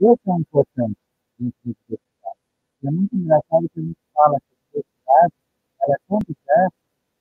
[0.00, 0.98] Isso é importante
[1.40, 2.13] é
[2.90, 5.34] muito engraçado que a gente fala que a diversidade
[5.82, 6.76] ela é tão diversa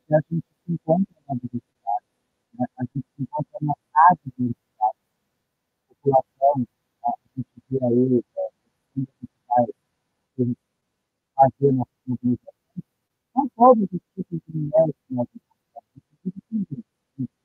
[0.07, 2.05] que a gente se encontra na diversidade.
[2.53, 2.65] Né?
[2.77, 3.73] A gente se encontra na
[4.11, 4.57] adversidade.
[4.83, 6.67] A população,
[7.05, 9.11] a gente vê aí, é, a gente
[9.47, 10.55] vai
[11.35, 12.85] fazer nossas mobilizações,
[13.35, 16.83] não todos os tipos de mulheres que nós encontramos, a gente vive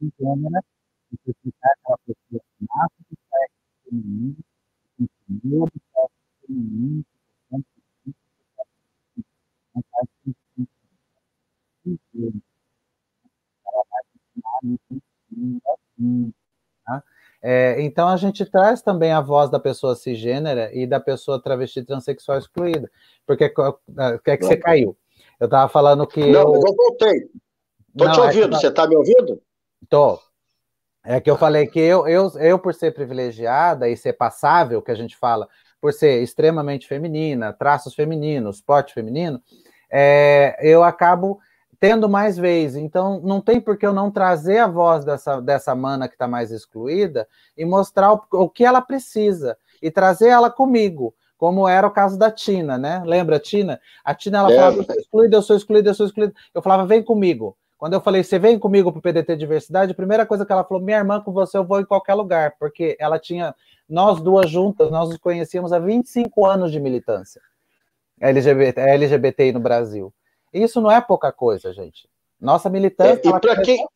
[0.03, 0.65] em gênero,
[1.11, 4.37] necessitar aquela pessoa massa do sexo feminino,
[4.97, 7.05] com medo do sexo feminino,
[17.51, 21.83] É, então a gente traz também a voz da pessoa cisgênera e da pessoa travesti
[21.83, 22.91] transexual excluída.
[23.27, 24.95] Porque o que é que você caiu?
[25.41, 26.21] Eu estava falando que.
[26.21, 27.31] Não, eu, eu voltei.
[27.89, 29.41] Estou te é ouvindo, é você está me ouvindo?
[29.83, 30.21] Estou.
[31.03, 34.91] É que eu falei que eu, eu, eu, por ser privilegiada e ser passável, que
[34.91, 35.49] a gente fala,
[35.81, 39.41] por ser extremamente feminina, traços femininos, porte feminino,
[39.91, 41.41] é, eu acabo
[41.81, 42.77] tendo mais vez.
[42.77, 46.27] Então, não tem por que eu não trazer a voz dessa, dessa mana que está
[46.27, 47.27] mais excluída
[47.57, 52.19] e mostrar o, o que ela precisa e trazer ela comigo como era o caso
[52.19, 53.01] da Tina, né?
[53.07, 53.81] Lembra, Tina?
[54.05, 54.57] A Tina, ela é.
[54.57, 56.35] falava, eu sou excluída, eu sou excluída, eu sou excluída.
[56.53, 57.57] Eu falava, vem comigo.
[57.79, 60.65] Quando eu falei, você vem comigo para o PDT Diversidade, a primeira coisa que ela
[60.65, 63.55] falou, minha irmã, com você eu vou em qualquer lugar, porque ela tinha,
[63.89, 67.41] nós duas juntas, nós nos conhecíamos há 25 anos de militância
[68.21, 70.13] LGBT, LGBTI no Brasil.
[70.53, 72.09] Isso não é pouca coisa, gente.
[72.41, 73.21] Nossa militância.
[73.25, 73.87] É, e para quem,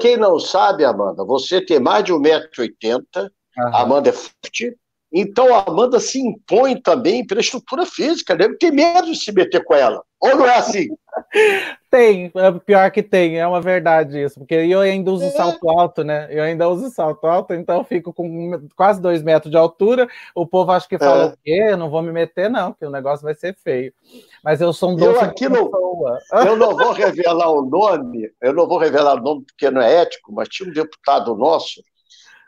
[0.00, 3.76] quem não sabe, Amanda, você tem mais de 1,80m, uhum.
[3.76, 4.76] Amanda é forte,
[5.12, 9.64] então a Amanda se impõe também pela estrutura física, deve ter medo de se meter
[9.64, 10.02] com ela.
[10.20, 10.88] Ou não é assim?
[11.90, 15.30] Tem, é pior que tem, é uma verdade isso, porque eu ainda uso é.
[15.30, 16.28] salto alto, né?
[16.30, 20.06] Eu ainda uso salto alto, então eu fico com quase dois metros de altura.
[20.32, 21.26] O povo acha que fala é.
[21.26, 21.66] o quê?
[21.70, 23.92] Eu não vou me meter, não, que o negócio vai ser feio.
[24.44, 25.68] Mas eu sou um doce eu aqui não,
[26.46, 30.02] Eu não vou revelar o nome, eu não vou revelar o nome porque não é
[30.02, 31.82] ético, mas tinha um deputado nosso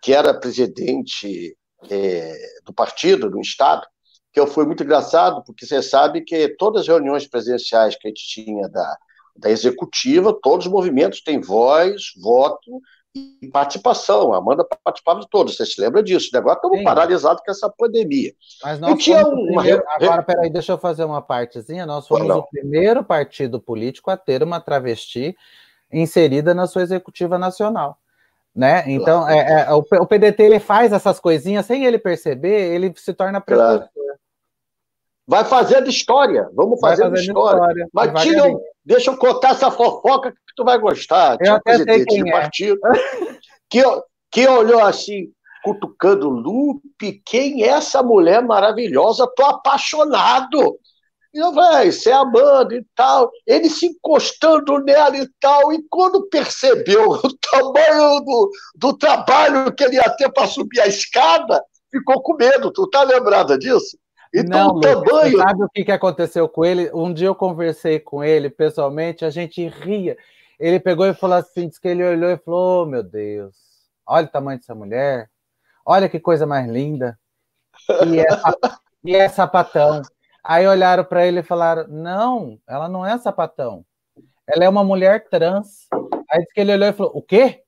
[0.01, 1.57] que era presidente
[1.91, 3.87] é, do partido, do Estado,
[4.33, 8.11] que eu fui muito engraçado, porque você sabe que todas as reuniões presidenciais que a
[8.11, 8.97] gente tinha da,
[9.37, 12.81] da executiva, todos os movimentos têm voz, voto,
[13.15, 14.33] e participação.
[14.33, 16.31] A Amanda participava de todos, você se lembra disso.
[16.35, 18.33] Agora estamos paralisados com essa pandemia.
[18.63, 19.63] Mas nós tinha uma...
[19.63, 19.85] primeiro...
[19.89, 21.85] Agora, peraí, deixa eu fazer uma partezinha.
[21.85, 25.37] Nós fomos o primeiro partido político a ter uma travesti
[25.93, 27.99] inserida na sua executiva nacional.
[28.55, 28.85] Né?
[28.87, 29.35] Então, claro.
[29.35, 33.41] é, é, o, o, PDT ele faz essas coisinhas sem ele perceber, ele se torna
[33.41, 33.79] precursor.
[33.79, 33.91] Claro.
[35.27, 37.63] Vai fazendo história, vamos fazer história.
[37.63, 37.89] história.
[37.93, 38.43] Mas tinha,
[38.85, 41.39] deixa eu contar essa fofoca que tu vai gostar.
[41.39, 42.33] Tinha um presidente de é.
[42.33, 42.79] partido
[43.71, 43.83] que,
[44.31, 45.33] que olhou assim,
[45.63, 49.31] cutucando Lupe, quem é essa mulher maravilhosa?
[49.35, 50.79] Tô apaixonado.
[51.35, 53.31] E eu falei, você é Amanda e tal.
[53.47, 55.73] Ele se encostando nela e tal.
[55.73, 60.87] E quando percebeu o tamanho do, do trabalho que ele ia ter para subir a
[60.87, 62.71] escada, ficou com medo.
[62.71, 63.97] Tu tá lembrada disso?
[64.35, 65.39] Então, não, o tamanho.
[65.39, 66.91] sabe o que, que aconteceu com ele?
[66.95, 70.17] Um dia eu conversei com ele pessoalmente, a gente ria.
[70.59, 73.55] Ele pegou e falou assim: disse que ele olhou e falou: oh, meu Deus,
[74.07, 75.29] olha o tamanho dessa mulher,
[75.85, 77.19] olha que coisa mais linda.
[78.07, 78.27] E é,
[79.05, 80.01] e é sapatão.
[80.45, 83.85] Aí olharam para ele e falaram: não, ela não é sapatão.
[84.47, 85.87] Ela é uma mulher trans.
[86.31, 87.63] Aí disse que ele olhou e falou: o quê?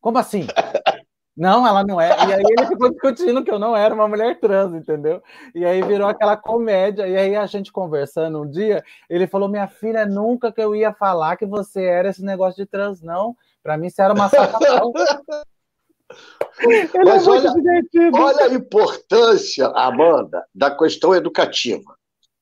[0.00, 0.46] Como assim?
[1.36, 2.08] Não, ela não é.
[2.08, 5.22] E aí ele ficou discutindo que eu não era uma mulher trans, entendeu?
[5.54, 7.06] E aí virou aquela comédia.
[7.06, 10.94] E aí a gente conversando um dia, ele falou: Minha filha, nunca que eu ia
[10.94, 13.36] falar que você era esse negócio de trans, não.
[13.62, 14.92] Para mim, você era uma sacação.
[16.58, 17.52] É Mas é olha,
[18.14, 21.95] olha a importância, Amanda, da questão educativa.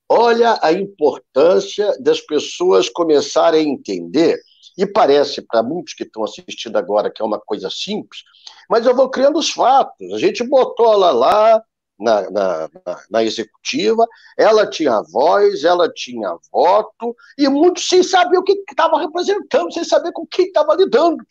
[0.09, 4.39] Olha a importância das pessoas começarem a entender,
[4.77, 8.23] e parece para muitos que estão assistindo agora que é uma coisa simples,
[8.69, 10.13] mas eu vou criando os fatos.
[10.13, 11.63] A gente botou ela lá
[11.99, 12.71] na, na,
[13.11, 18.99] na, executiva, ela tinha voz, ela tinha voto, e muitos sem saber o que estava
[18.99, 21.25] representando, sem saber com quem estava lidando.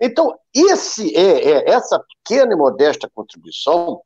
[0.00, 4.02] Então, esse é, é, essa pequena e modesta contribuição,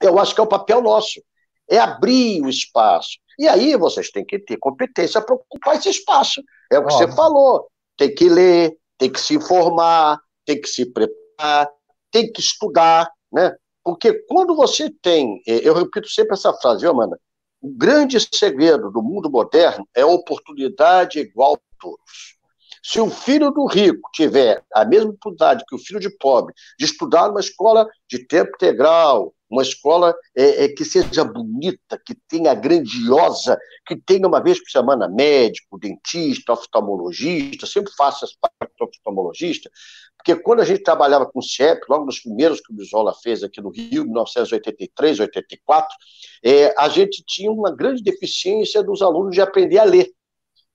[0.00, 1.22] eu acho que é o papel nosso,
[1.68, 3.18] é abrir o espaço.
[3.38, 6.42] E aí vocês têm que ter competência para ocupar esse espaço.
[6.72, 7.68] É o que você falou.
[7.96, 11.70] Tem que ler, tem que se informar, tem que se preparar,
[12.10, 13.54] tem que estudar, né?
[13.84, 17.18] Porque quando você tem, é, eu repito sempre essa frase, viu, Amanda?
[17.60, 22.37] O grande segredo do mundo moderno é oportunidade igual a todos.
[22.82, 26.84] Se o filho do rico tiver a mesma oportunidade que o filho de pobre de
[26.84, 32.54] estudar numa escola de tempo integral, uma escola é, é, que seja bonita, que tenha
[32.54, 39.70] grandiosa, que tenha uma vez por semana médico, dentista, oftalmologista, sempre faço essa parte oftalmologista,
[40.18, 43.42] porque quando a gente trabalhava com o CIEP, logo nos primeiros que o Bisola fez
[43.42, 45.96] aqui no Rio, em 1983, 84,
[46.44, 50.10] é, a gente tinha uma grande deficiência dos alunos de aprender a ler.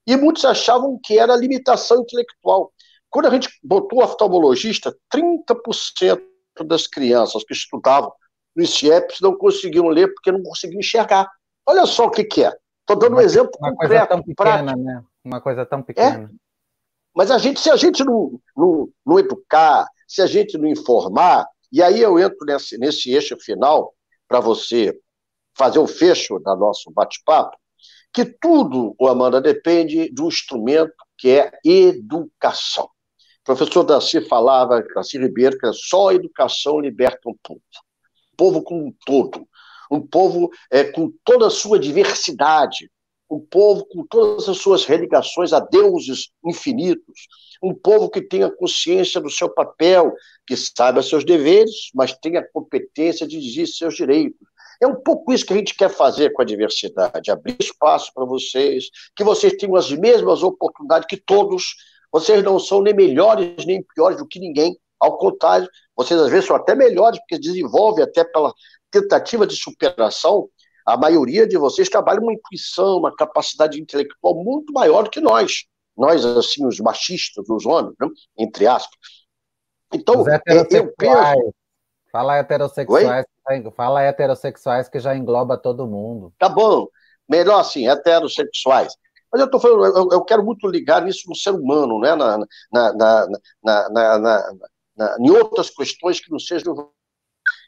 [0.06, 2.72] E muitos achavam que era limitação intelectual.
[3.10, 6.22] Quando a gente botou o oftalmologista, 30%
[6.66, 8.12] das crianças que estudavam
[8.56, 11.30] nos CIEPs não conseguiam ler porque não conseguiam enxergar.
[11.66, 12.52] Olha só o que, que é.
[12.82, 15.04] Estou dando uma, um exemplo uma concreto, coisa tão pequena, né?
[15.24, 16.30] Uma coisa tão pequena.
[16.32, 16.44] É?
[17.16, 21.48] Mas a gente, se a gente não, não, não educar, se a gente não informar,
[21.72, 23.94] e aí eu entro nesse, nesse eixo final
[24.28, 24.98] para você
[25.56, 27.56] fazer o fecho da nosso bate-papo,
[28.14, 32.86] que tudo, Amanda, depende do instrumento que é educação.
[32.86, 37.62] O professor Darcy falava, Darcy Ribeiro, que só a educação liberta um povo.
[38.32, 39.48] Um povo como um todo.
[39.92, 42.90] Um povo é, com toda a sua diversidade,
[43.30, 47.28] um povo com todas as suas religações a deuses infinitos,
[47.62, 50.14] um povo que tenha consciência do seu papel,
[50.46, 54.48] que saiba seus deveres, mas tenha competência de dizer seus direitos.
[54.84, 58.26] É um pouco isso que a gente quer fazer com a diversidade, abrir espaço para
[58.26, 61.76] vocês, que vocês tenham as mesmas oportunidades que todos.
[62.12, 66.48] Vocês não são nem melhores nem piores do que ninguém, ao contrário, vocês às vezes
[66.48, 68.54] são até melhores, porque desenvolvem até pela
[68.92, 70.50] tentativa de superação
[70.86, 75.64] a maioria de vocês trabalha uma intuição, uma capacidade intelectual muito maior do que nós.
[75.96, 78.08] Nós, assim, os machistas, os homens, né?
[78.38, 78.98] entre aspas.
[79.94, 81.54] Então, os heterossexuais, eu penso...
[82.12, 83.33] Fala heterossexuais, Oi?
[83.76, 86.34] Fala heterossexuais que já engloba todo mundo.
[86.38, 86.88] Tá bom.
[87.28, 88.96] Melhor assim, heterossexuais.
[89.32, 92.16] Mas eu estou falando, eu, eu, quero muito ligar nisso no ser humano, né?
[92.16, 92.38] na,
[92.72, 94.54] na, na, na,
[94.96, 96.92] na, em outras questões que não sejam.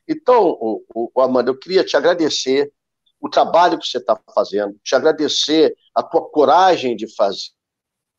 [0.08, 2.72] Então, o, o, Amanda, eu queria te agradecer
[3.20, 7.50] o trabalho que você está fazendo, te agradecer a tua coragem de fazer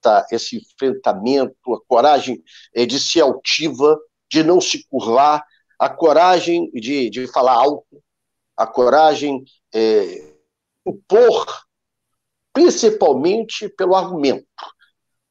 [0.00, 2.42] tá, esse enfrentamento, a coragem
[2.74, 3.96] eh, de ser altiva,
[4.28, 5.44] de não se curvar,
[5.78, 8.02] a coragem de, de falar alto,
[8.56, 10.32] a coragem é,
[10.86, 11.46] impor,
[12.52, 14.46] principalmente pelo argumento.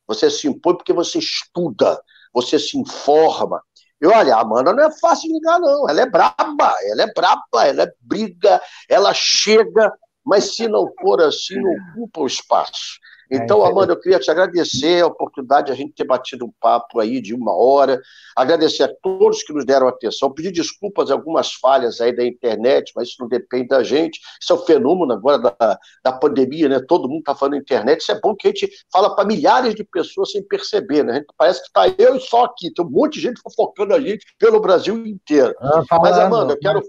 [0.08, 2.00] Você se impõe porque você estuda,
[2.34, 3.62] você se informa.
[4.02, 5.90] E olha, a Amanda não é fácil de ligar, não.
[5.90, 9.92] Ela é braba, ela é braba, ela é briga, ela chega,
[10.24, 11.60] mas se não for assim,
[11.94, 13.00] ocupa o espaço.
[13.30, 16.54] É, então, Amanda, eu queria te agradecer a oportunidade de a gente ter batido um
[16.60, 18.02] papo aí de uma hora,
[18.36, 23.10] agradecer a todos que nos deram atenção, pedir desculpas algumas falhas aí da internet, mas
[23.10, 26.80] isso não depende da gente, isso é o um fenômeno agora da, da pandemia, né?
[26.88, 29.84] Todo mundo está falando internet, isso é bom que a gente fala para milhares de
[29.84, 31.14] pessoas sem perceber, né?
[31.14, 33.94] A gente parece que está eu e só aqui, tem um monte de gente fofocando
[33.94, 35.56] a gente pelo Brasil inteiro.
[35.60, 36.82] Ah, mas, Amanda, eu quero,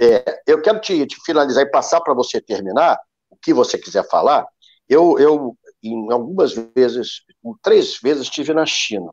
[0.00, 2.98] é, eu quero te, te finalizar e passar para você terminar
[3.30, 4.46] o que você quiser falar,
[4.88, 7.22] eu, eu, em algumas vezes,
[7.62, 9.10] três vezes, estive na China.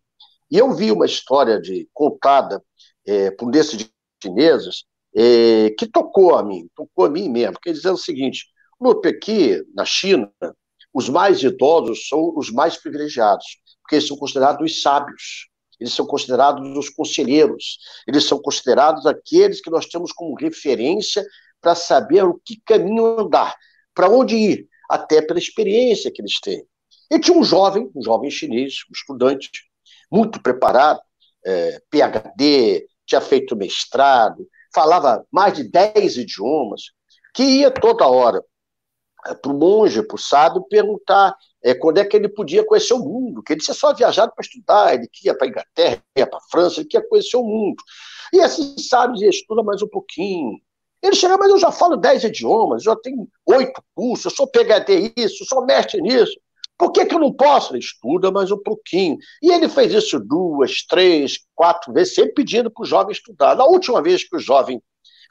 [0.50, 2.64] E eu vi uma história de, contada
[3.06, 3.90] é, por desses
[4.22, 8.46] chineses é, que tocou a mim, tocou a mim mesmo, porque dizendo o seguinte,
[8.80, 10.32] Lupe, aqui na China,
[10.94, 13.46] os mais idosos são os mais privilegiados,
[13.82, 15.50] porque eles são considerados os sábios,
[15.80, 21.26] eles são considerados os conselheiros, eles são considerados aqueles que nós temos como referência
[21.60, 23.56] para saber o que caminho andar,
[23.94, 26.64] para onde ir, até pela experiência que eles têm.
[27.10, 29.50] E tinha um jovem, um jovem chinês, um estudante,
[30.12, 31.02] muito preparado,
[31.44, 36.92] é, PhD, tinha feito mestrado, falava mais de 10 idiomas,
[37.34, 38.44] que ia toda hora
[39.26, 42.94] é, para o monge, para o sábio, perguntar é, quando é que ele podia conhecer
[42.94, 46.28] o mundo, que ele tinha só viajado para estudar, ele ia para a Inglaterra, ia
[46.28, 47.82] para a França, ele queria conhecer o mundo.
[48.32, 50.60] E esse sábio dizia, estuda mais um pouquinho,
[51.04, 55.14] ele chega, mas eu já falo dez idiomas, já tenho oito cursos, eu sou PHD
[55.18, 56.40] isso, sou mestre nisso.
[56.78, 57.74] Por que, que eu não posso?
[57.74, 59.18] Ele estuda mais um pouquinho.
[59.42, 63.56] E ele fez isso duas, três, quatro vezes, sempre pedindo para o jovem estudar.
[63.56, 64.82] Na última vez que o jovem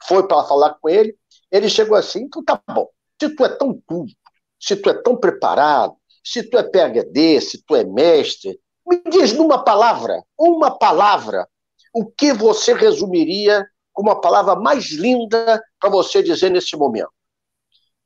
[0.07, 1.15] foi para falar com ele,
[1.51, 2.87] ele chegou assim, então tá bom,
[3.19, 4.13] se tu é tão culto,
[4.59, 9.33] se tu é tão preparado, se tu é PHD, se tu é mestre, me diz
[9.33, 11.47] numa palavra, uma palavra,
[11.93, 17.11] o que você resumiria com uma palavra mais linda para você dizer nesse momento?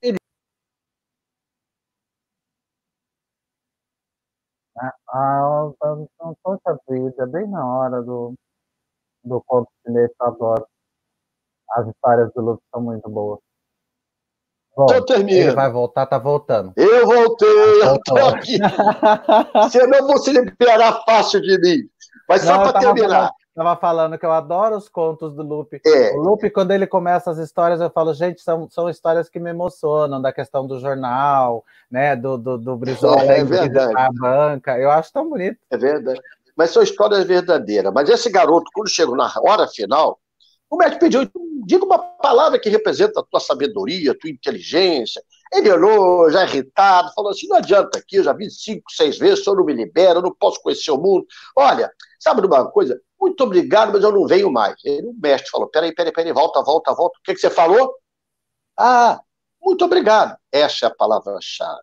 [0.01, 0.17] Ele...
[4.77, 5.71] Ah, ah,
[6.43, 8.35] poxa vida, bem na hora do,
[9.23, 10.67] do conto chinês eu adoro.
[11.71, 13.39] As histórias do Luke são muito boas.
[14.75, 15.39] Bom, então termina.
[15.39, 16.71] Ele vai voltar, tá voltando.
[16.75, 18.59] Eu voltei, eu tô aqui.
[19.71, 21.89] Senão você liberar fácil de mim.
[22.29, 23.09] Mas só para terminar.
[23.09, 25.81] Falando, Tava falando que eu adoro os contos do Lupe.
[25.83, 26.11] É.
[26.11, 29.49] O Lupe, quando ele começa as histórias, eu falo, gente, são, são histórias que me
[29.49, 32.15] emocionam, da questão do jornal, né?
[32.15, 33.93] Do, do, do Brizola é, é verdade.
[33.97, 34.77] a banca.
[34.77, 35.57] Eu acho tão bonito.
[35.71, 36.21] É verdade.
[36.55, 37.91] Mas são histórias verdadeiras.
[37.91, 40.19] Mas esse garoto, quando chegou na hora final,
[40.69, 41.27] o médico pediu,
[41.65, 45.19] diga uma palavra que representa a tua sabedoria, a tua inteligência.
[45.51, 49.39] Ele olhou, já irritado, falou assim: não adianta aqui, eu já vi cinco, seis vezes,
[49.39, 51.25] o senhor não me libera, eu não posso conhecer o mundo.
[51.55, 53.01] Olha, sabe de uma coisa?
[53.19, 54.75] Muito obrigado, mas eu não venho mais.
[54.83, 57.17] Ele, o mestre falou: peraí, peraí, peraí, volta, volta, volta.
[57.19, 57.95] O que, que você falou?
[58.77, 59.19] Ah,
[59.61, 60.37] muito obrigado.
[60.51, 61.81] Essa é a palavra-chave.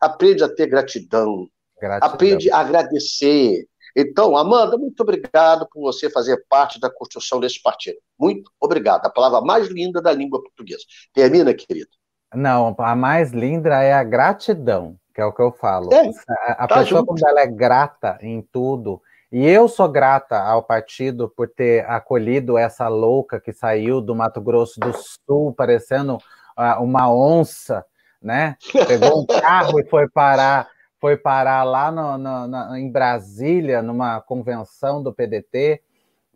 [0.00, 1.46] Aprende a ter gratidão.
[1.80, 2.08] gratidão.
[2.08, 3.66] Aprende a agradecer.
[3.94, 7.98] Então, Amanda, muito obrigado por você fazer parte da construção desse partido.
[8.18, 9.04] Muito obrigado.
[9.04, 10.82] A palavra mais linda da língua portuguesa.
[11.12, 11.90] Termina, querido.
[12.34, 15.92] Não, a mais linda é a gratidão, que é o que eu falo.
[15.92, 17.06] É, a, a tá pessoa, junto.
[17.06, 19.02] quando ela é grata em tudo,
[19.32, 24.42] e eu sou grata ao partido por ter acolhido essa louca que saiu do Mato
[24.42, 27.82] Grosso do Sul, parecendo uh, uma onça,
[28.20, 28.58] né?
[28.86, 30.68] Pegou um carro e foi parar,
[31.00, 35.80] foi parar lá no, no, na, em Brasília, numa convenção do PDT,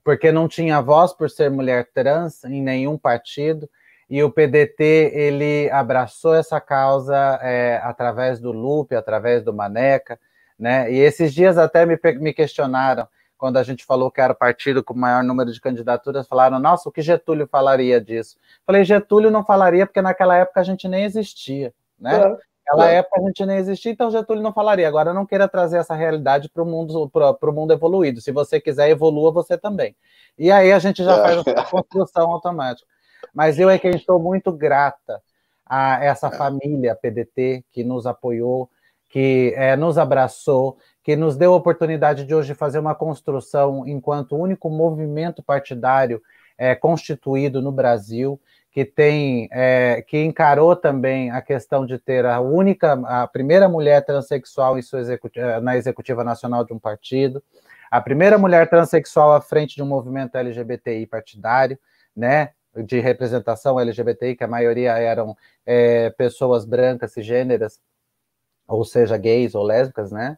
[0.02, 3.68] porque não tinha voz por ser mulher trans em nenhum partido.
[4.08, 10.18] E o PDT ele abraçou essa causa é, através do Lupe, através do Maneca,
[10.58, 10.90] né?
[10.92, 14.82] E esses dias até me, me questionaram, quando a gente falou que era o partido
[14.82, 18.36] com o maior número de candidaturas, falaram, nossa, o que Getúlio falaria disso?
[18.64, 22.16] Falei, Getúlio não falaria, porque naquela época a gente nem existia, né?
[22.16, 22.36] É.
[22.66, 22.96] Naquela é.
[22.96, 24.88] época a gente nem existia, então Getúlio não falaria.
[24.88, 27.10] Agora não queira trazer essa realidade para o mundo,
[27.52, 28.20] mundo evoluído.
[28.20, 29.94] Se você quiser, evolua você também.
[30.36, 31.22] E aí a gente já é.
[31.22, 32.88] faz essa construção automática.
[33.32, 35.22] Mas eu é que estou muito grata
[35.64, 36.30] a essa é.
[36.32, 38.68] família PDT que nos apoiou,
[39.08, 44.36] que é, nos abraçou, que nos deu a oportunidade de hoje fazer uma construção enquanto
[44.36, 46.20] único movimento partidário
[46.58, 48.40] é, constituído no Brasil,
[48.70, 54.04] que tem, é, que encarou também a questão de ter a única, a primeira mulher
[54.04, 57.42] transexual executiva, na executiva nacional de um partido,
[57.90, 61.78] a primeira mulher transexual à frente de um movimento LGBTI partidário,
[62.14, 62.50] né,
[62.84, 67.80] de representação LGBTI, que a maioria eram é, pessoas brancas e gêneras,
[68.66, 70.36] ou seja, gays ou lésbicas, né?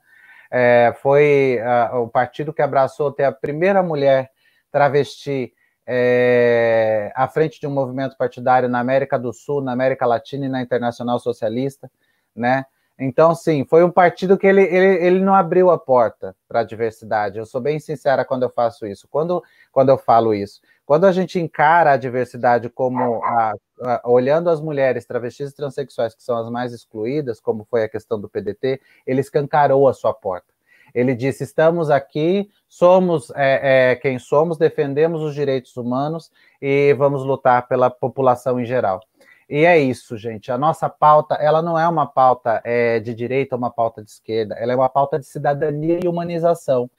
[0.51, 1.59] É, foi
[1.95, 4.31] o partido que abraçou ter a primeira mulher
[4.71, 5.53] travesti
[5.87, 10.49] é, à frente de um movimento partidário na América do Sul, na América Latina e
[10.49, 11.91] na Internacional Socialista,
[12.37, 12.67] né?
[12.99, 16.65] Então, sim, foi um partido que ele, ele, ele não abriu a porta para a
[16.65, 17.39] diversidade.
[17.39, 20.61] Eu sou bem sincera quando eu faço isso, quando, quando eu falo isso.
[20.85, 26.15] Quando a gente encara a diversidade como a, a, olhando as mulheres travestis e transexuais,
[26.15, 30.13] que são as mais excluídas, como foi a questão do PDT, ele escancarou a sua
[30.13, 30.53] porta.
[30.93, 37.23] Ele disse: estamos aqui, somos é, é, quem somos, defendemos os direitos humanos e vamos
[37.23, 39.01] lutar pela população em geral.
[39.49, 40.53] E é isso, gente.
[40.53, 44.11] A nossa pauta, ela não é uma pauta é, de direita ou uma pauta de
[44.11, 46.91] esquerda, ela é uma pauta de cidadania e humanização.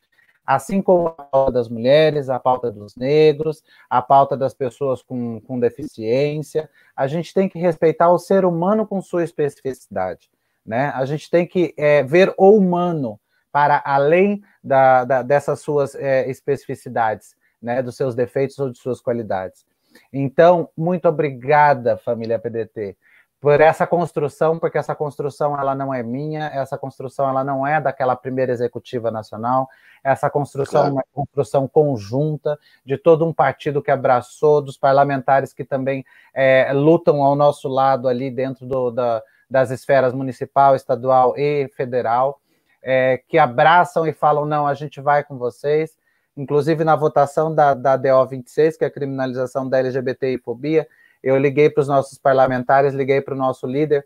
[0.43, 5.39] Assim como a pauta das mulheres, a pauta dos negros, a pauta das pessoas com,
[5.41, 10.27] com deficiência, a gente tem que respeitar o ser humano com sua especificidade.
[10.65, 10.91] Né?
[10.95, 13.19] A gente tem que é, ver o humano
[13.51, 17.83] para além da, da, dessas suas é, especificidades, né?
[17.83, 19.68] dos seus defeitos ou de suas qualidades.
[20.11, 22.97] Então, muito obrigada, família PDT,
[23.41, 27.79] por essa construção, porque essa construção ela não é minha, essa construção ela não é
[27.79, 29.69] daquela primeira executiva nacional,
[30.03, 30.89] essa construção claro.
[30.89, 36.71] é uma construção conjunta de todo um partido que abraçou, dos parlamentares que também é,
[36.73, 42.41] lutam ao nosso lado ali dentro do, da, das esferas municipal, estadual e federal,
[42.83, 45.97] é, que abraçam e falam, não, a gente vai com vocês,
[46.35, 50.87] inclusive na votação da, da DO 26, que é a criminalização da LGBTI-fobia,
[51.21, 54.05] eu liguei para os nossos parlamentares, liguei para o nosso líder,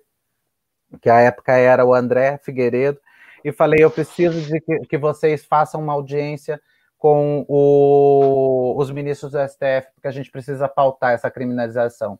[1.01, 2.99] que à época era o André Figueiredo,
[3.43, 6.59] e falei: eu preciso de que, que vocês façam uma audiência
[6.97, 12.17] com o, os ministros do STF, porque a gente precisa pautar essa criminalização.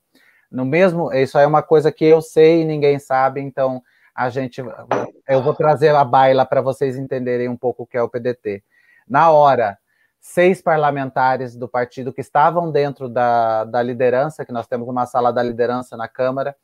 [0.51, 3.82] No mesmo, isso é uma coisa que eu sei e ninguém sabe, então
[4.14, 4.62] a gente,
[5.28, 8.64] eu vou trazer a baila para vocês entenderem um pouco o que é o PDT.
[9.08, 9.78] Na hora,
[10.24, 15.34] seis parlamentares do partido que estavam dentro da, da liderança, que nós temos uma sala
[15.34, 16.55] da liderança na Câmara,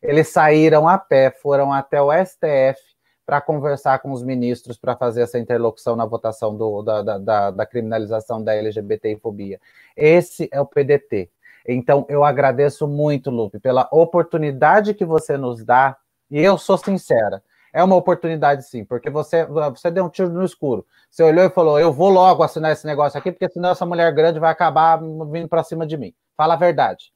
[0.00, 2.80] eles saíram a pé, foram até o STF
[3.26, 7.66] para conversar com os ministros para fazer essa interlocução na votação do, da, da, da,
[7.66, 9.60] criminalização da LGBTfobia.
[9.96, 11.28] Esse é o PDT.
[11.66, 15.96] Então, eu agradeço muito, Lupe, pela oportunidade que você nos dá,
[16.30, 17.42] e eu sou sincera,
[17.72, 20.86] é uma oportunidade sim, porque você, você deu um tiro no escuro.
[21.10, 24.12] Você olhou e falou: Eu vou logo assinar esse negócio aqui, porque senão essa mulher
[24.12, 26.14] grande vai acabar vindo para cima de mim.
[26.36, 27.12] Fala a verdade.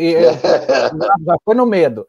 [0.00, 0.14] E,
[1.24, 2.06] já foi no medo.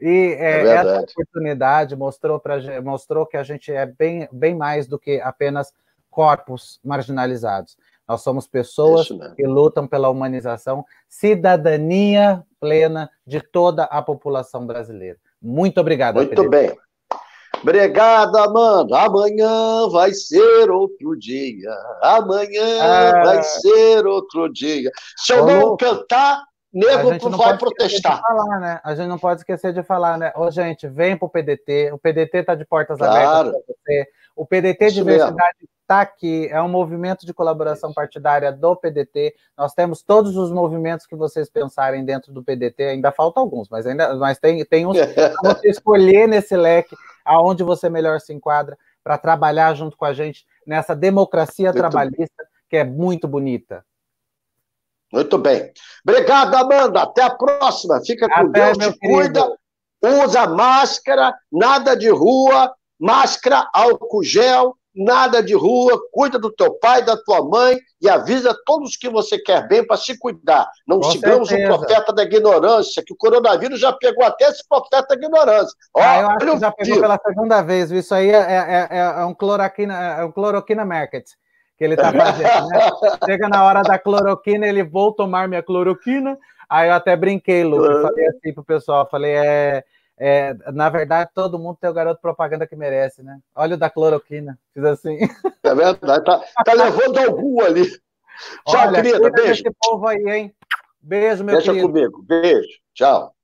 [0.00, 4.86] E é, é essa oportunidade mostrou, pra, mostrou que a gente é bem, bem mais
[4.86, 5.72] do que apenas
[6.10, 7.76] corpos marginalizados.
[8.06, 15.18] Nós somos pessoas que lutam pela humanização, cidadania plena de toda a população brasileira.
[15.40, 16.16] Muito obrigado.
[16.16, 16.76] Muito bem.
[17.62, 18.98] Obrigado, Amanda.
[18.98, 21.70] Amanhã vai ser outro dia.
[22.02, 23.24] Amanhã ah.
[23.24, 24.90] vai ser outro dia.
[25.16, 26.42] Se eu não cantar,
[26.72, 28.20] nego não vai protestar.
[28.20, 28.80] Falar, né?
[28.82, 30.32] A gente não pode esquecer de falar, né?
[30.34, 31.92] Ô, gente, vem pro PDT.
[31.92, 33.14] O PDT está de portas claro.
[33.14, 34.06] abertas para você.
[34.34, 36.48] O PDT Isso Diversidade está aqui.
[36.50, 39.34] É um movimento de colaboração partidária do PDT.
[39.56, 42.84] Nós temos todos os movimentos que vocês pensarem dentro do PDT.
[42.84, 47.62] Ainda faltam alguns, mas ainda mas tem, tem uns para você escolher nesse leque aonde
[47.62, 52.46] você melhor se enquadra para trabalhar junto com a gente nessa democracia muito trabalhista bem.
[52.68, 53.84] que é muito bonita.
[55.12, 55.72] Muito bem.
[56.06, 57.02] Obrigado, Amanda.
[57.02, 58.00] Até a próxima.
[58.04, 59.58] Fica com Até, Deus, te cuida.
[60.24, 67.04] Usa máscara, nada de rua, máscara, álcool gel, nada de rua, cuida do teu pai,
[67.04, 70.68] da tua mãe e avisa todos que você quer bem para se cuidar.
[70.86, 71.72] Não Com sigamos certeza.
[71.72, 75.74] o profeta da ignorância, que o coronavírus já pegou até esse profeta da ignorância.
[75.96, 77.90] Ah, eu acho que já pegou pela segunda vez.
[77.90, 81.26] Isso aí é, é, é, é um cloroquina, é um cloroquina market
[81.78, 82.68] que ele está fazendo.
[82.68, 82.90] Né?
[83.24, 86.38] Chega na hora da cloroquina, ele vou tomar minha cloroquina.
[86.68, 89.84] Aí eu até brinquei, Lu, falei assim pro pessoal, falei, é
[90.18, 93.38] é, na verdade, todo mundo tem o garoto propaganda que merece, né?
[93.54, 95.18] Olha o da cloroquina, fiz assim.
[95.62, 97.88] É verdade, tá, tá levando algum ali.
[98.66, 99.52] Tchau, Olha, querida, beijo.
[99.52, 100.54] Esse povo aí, hein?
[101.00, 101.88] Beijo, meu Deixa querido.
[101.88, 103.34] comigo, beijo, tchau.